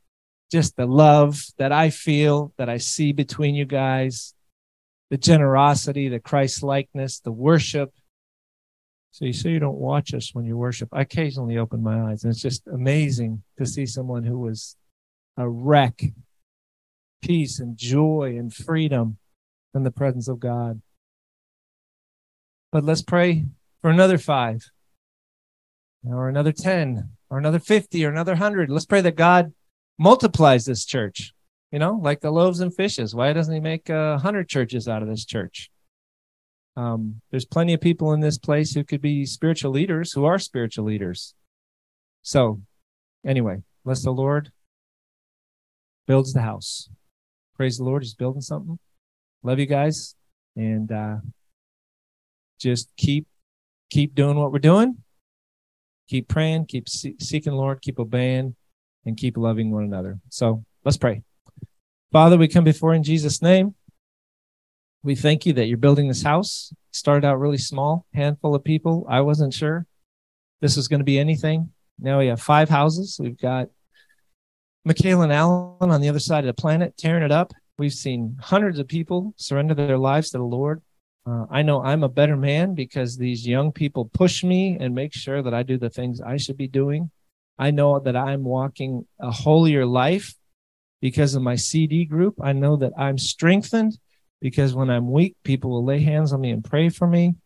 Just 0.50 0.76
the 0.76 0.86
love 0.86 1.44
that 1.58 1.72
I 1.72 1.90
feel, 1.90 2.52
that 2.58 2.68
I 2.68 2.78
see 2.78 3.12
between 3.12 3.54
you 3.54 3.64
guys, 3.64 4.34
the 5.10 5.18
generosity, 5.18 6.08
the 6.08 6.18
Christ 6.18 6.62
likeness, 6.62 7.20
the 7.20 7.32
worship. 7.32 7.92
So 9.12 9.24
you 9.24 9.32
say 9.32 9.50
you 9.50 9.58
don't 9.58 9.78
watch 9.78 10.14
us 10.14 10.34
when 10.34 10.44
you 10.44 10.56
worship. 10.56 10.88
I 10.92 11.02
occasionally 11.02 11.58
open 11.58 11.82
my 11.82 12.10
eyes, 12.10 12.24
and 12.24 12.32
it's 12.32 12.42
just 12.42 12.66
amazing 12.66 13.42
to 13.58 13.66
see 13.66 13.86
someone 13.86 14.24
who 14.24 14.38
was 14.38 14.76
a 15.36 15.48
wreck, 15.48 16.02
peace 17.22 17.60
and 17.60 17.76
joy 17.76 18.36
and 18.38 18.52
freedom 18.52 19.18
in 19.74 19.82
the 19.82 19.90
presence 19.90 20.28
of 20.28 20.40
God. 20.40 20.80
But 22.72 22.84
let's 22.84 23.02
pray 23.02 23.46
for 23.82 23.90
another 23.90 24.18
five, 24.18 24.70
or 26.04 26.28
another 26.28 26.52
10, 26.52 27.10
or 27.30 27.38
another 27.38 27.58
50, 27.58 28.04
or 28.04 28.10
another 28.10 28.32
100. 28.32 28.70
Let's 28.70 28.86
pray 28.86 29.00
that 29.00 29.16
God 29.16 29.52
multiplies 29.98 30.64
this 30.64 30.84
church. 30.84 31.32
You 31.72 31.78
know, 31.78 32.00
like 32.02 32.20
the 32.20 32.32
loaves 32.32 32.60
and 32.60 32.74
fishes. 32.74 33.14
Why 33.14 33.32
doesn't 33.32 33.54
he 33.54 33.60
make 33.60 33.88
a 33.88 34.18
hundred 34.18 34.48
churches 34.48 34.88
out 34.88 35.02
of 35.02 35.08
this 35.08 35.24
church? 35.24 35.70
Um, 36.76 37.20
there's 37.30 37.44
plenty 37.44 37.74
of 37.74 37.80
people 37.80 38.12
in 38.12 38.20
this 38.20 38.38
place 38.38 38.74
who 38.74 38.82
could 38.82 39.00
be 39.00 39.24
spiritual 39.24 39.70
leaders, 39.70 40.12
who 40.12 40.24
are 40.24 40.38
spiritual 40.38 40.84
leaders. 40.84 41.34
So, 42.22 42.60
anyway, 43.24 43.62
bless 43.84 44.02
the 44.02 44.10
Lord 44.10 44.50
builds 46.10 46.32
the 46.32 46.42
house. 46.42 46.90
Praise 47.54 47.78
the 47.78 47.84
Lord, 47.84 48.02
he's 48.02 48.14
building 48.14 48.42
something. 48.42 48.80
Love 49.42 49.58
you 49.58 49.66
guys, 49.66 50.14
and 50.56 50.90
uh, 50.92 51.16
just 52.58 52.88
keep 52.96 53.26
keep 53.88 54.14
doing 54.14 54.36
what 54.36 54.52
we're 54.52 54.58
doing. 54.58 54.98
Keep 56.08 56.28
praying, 56.28 56.66
keep 56.66 56.88
seeking 56.88 57.52
Lord, 57.52 57.80
keep 57.80 57.98
obeying, 57.98 58.56
and 59.06 59.16
keep 59.16 59.36
loving 59.36 59.70
one 59.70 59.84
another. 59.84 60.18
So 60.28 60.64
let's 60.84 60.96
pray. 60.96 61.22
Father, 62.12 62.36
we 62.36 62.48
come 62.48 62.64
before 62.64 62.94
in 62.94 63.02
Jesus' 63.02 63.40
name. 63.40 63.74
We 65.02 65.14
thank 65.14 65.46
you 65.46 65.52
that 65.54 65.66
you're 65.66 65.78
building 65.78 66.08
this 66.08 66.22
house. 66.22 66.72
Started 66.92 67.26
out 67.26 67.38
really 67.38 67.58
small, 67.58 68.06
handful 68.12 68.54
of 68.54 68.64
people. 68.64 69.06
I 69.08 69.20
wasn't 69.20 69.54
sure 69.54 69.86
this 70.60 70.76
was 70.76 70.88
going 70.88 71.00
to 71.00 71.04
be 71.04 71.18
anything. 71.18 71.70
Now 71.98 72.18
we 72.18 72.26
have 72.26 72.42
five 72.42 72.68
houses. 72.68 73.18
We've 73.22 73.40
got 73.40 73.68
michael 74.84 75.22
and 75.22 75.32
Alan 75.32 75.90
on 75.90 76.00
the 76.00 76.08
other 76.08 76.18
side 76.18 76.44
of 76.44 76.54
the 76.54 76.60
planet 76.60 76.96
tearing 76.96 77.22
it 77.22 77.32
up. 77.32 77.52
We've 77.80 77.94
seen 77.94 78.36
hundreds 78.42 78.78
of 78.78 78.88
people 78.88 79.32
surrender 79.38 79.72
their 79.72 79.96
lives 79.96 80.28
to 80.30 80.36
the 80.36 80.44
Lord. 80.44 80.82
Uh, 81.24 81.46
I 81.50 81.62
know 81.62 81.82
I'm 81.82 82.04
a 82.04 82.10
better 82.10 82.36
man 82.36 82.74
because 82.74 83.16
these 83.16 83.48
young 83.48 83.72
people 83.72 84.10
push 84.12 84.44
me 84.44 84.76
and 84.78 84.94
make 84.94 85.14
sure 85.14 85.42
that 85.42 85.54
I 85.54 85.62
do 85.62 85.78
the 85.78 85.88
things 85.88 86.20
I 86.20 86.36
should 86.36 86.58
be 86.58 86.68
doing. 86.68 87.10
I 87.58 87.70
know 87.70 87.98
that 87.98 88.14
I'm 88.14 88.44
walking 88.44 89.06
a 89.18 89.30
holier 89.30 89.86
life 89.86 90.34
because 91.00 91.34
of 91.34 91.40
my 91.40 91.56
CD 91.56 92.04
group. 92.04 92.34
I 92.42 92.52
know 92.52 92.76
that 92.76 92.92
I'm 92.98 93.16
strengthened 93.16 93.96
because 94.42 94.74
when 94.74 94.90
I'm 94.90 95.10
weak, 95.10 95.36
people 95.42 95.70
will 95.70 95.84
lay 95.86 96.00
hands 96.00 96.34
on 96.34 96.42
me 96.42 96.50
and 96.50 96.62
pray 96.62 96.90
for 96.90 97.06
me. 97.06 97.36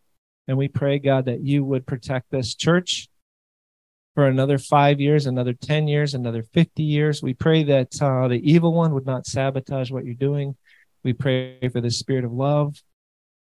And 0.48 0.58
we 0.58 0.66
pray, 0.66 0.98
God, 0.98 1.26
that 1.26 1.42
you 1.42 1.64
would 1.64 1.86
protect 1.86 2.32
this 2.32 2.56
church 2.56 3.06
for 4.14 4.26
another 4.26 4.58
five 4.58 5.00
years, 5.00 5.26
another 5.26 5.52
10 5.52 5.88
years, 5.88 6.14
another 6.14 6.42
50 6.42 6.82
years. 6.82 7.22
We 7.22 7.34
pray 7.34 7.64
that 7.64 8.00
uh, 8.00 8.28
the 8.28 8.40
evil 8.48 8.72
one 8.72 8.94
would 8.94 9.06
not 9.06 9.26
sabotage 9.26 9.90
what 9.90 10.04
you're 10.04 10.14
doing. 10.14 10.56
We 11.02 11.12
pray 11.12 11.68
for 11.72 11.80
the 11.80 11.90
spirit 11.90 12.24
of 12.24 12.32
love, 12.32 12.80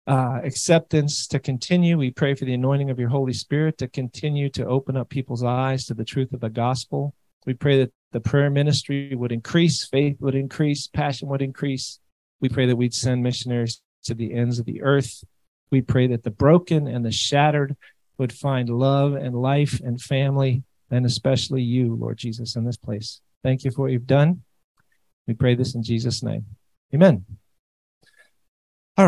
uh, 0.07 0.41
acceptance 0.43 1.27
to 1.29 1.39
continue. 1.39 1.99
We 1.99 2.13
pray 2.13 2.35
for 2.35 2.45
the 2.45 2.55
anointing 2.55 2.91
of 2.91 2.99
your 2.99 3.09
Holy 3.09 3.33
Spirit 3.33 3.79
to 3.79 3.89
continue 3.89 4.49
to 4.51 4.67
open 4.67 4.97
up 4.97 5.09
people's 5.09 5.43
eyes 5.43 5.85
to 5.87 5.95
the 5.95 6.05
truth 6.05 6.33
of 6.33 6.41
the 6.41 6.49
gospel. 6.49 7.15
We 7.45 7.55
pray 7.55 7.79
that 7.79 7.93
the 8.13 8.21
prayer 8.21 8.51
ministry 8.51 9.15
would 9.15 9.33
increase, 9.33 9.85
faith 9.87 10.19
would 10.21 10.35
increase, 10.35 10.87
passion 10.87 11.29
would 11.29 11.43
increase. 11.43 11.99
We 12.41 12.49
pray 12.49 12.67
that 12.67 12.77
we'd 12.77 12.95
send 12.95 13.23
missionaries 13.23 13.81
to 14.05 14.15
the 14.15 14.33
ends 14.35 14.59
of 14.59 14.67
the 14.67 14.83
earth. 14.83 15.25
We 15.71 15.81
pray 15.81 16.07
that 16.09 16.23
the 16.23 16.31
broken 16.31 16.87
and 16.87 17.05
the 17.05 17.13
shattered 17.13 17.77
would 18.23 18.33
find 18.33 18.69
love 18.71 19.15
and 19.15 19.35
life 19.35 19.81
and 19.81 20.01
family, 20.01 20.63
and 20.93 21.05
especially 21.05 21.63
you, 21.63 21.97
Lord 21.97 22.19
Jesus, 22.19 22.55
in 22.55 22.65
this 22.65 22.77
place. 22.77 23.21
Thank 23.43 23.65
you 23.65 23.73
for 23.73 23.83
what 23.83 23.93
you've 23.93 24.07
done. 24.07 24.43
We 25.27 25.35
pray 25.35 25.57
this 25.57 25.75
in 25.75 25.83
Jesus' 25.83 26.23
name. 26.23 26.47
Amen. 26.95 27.42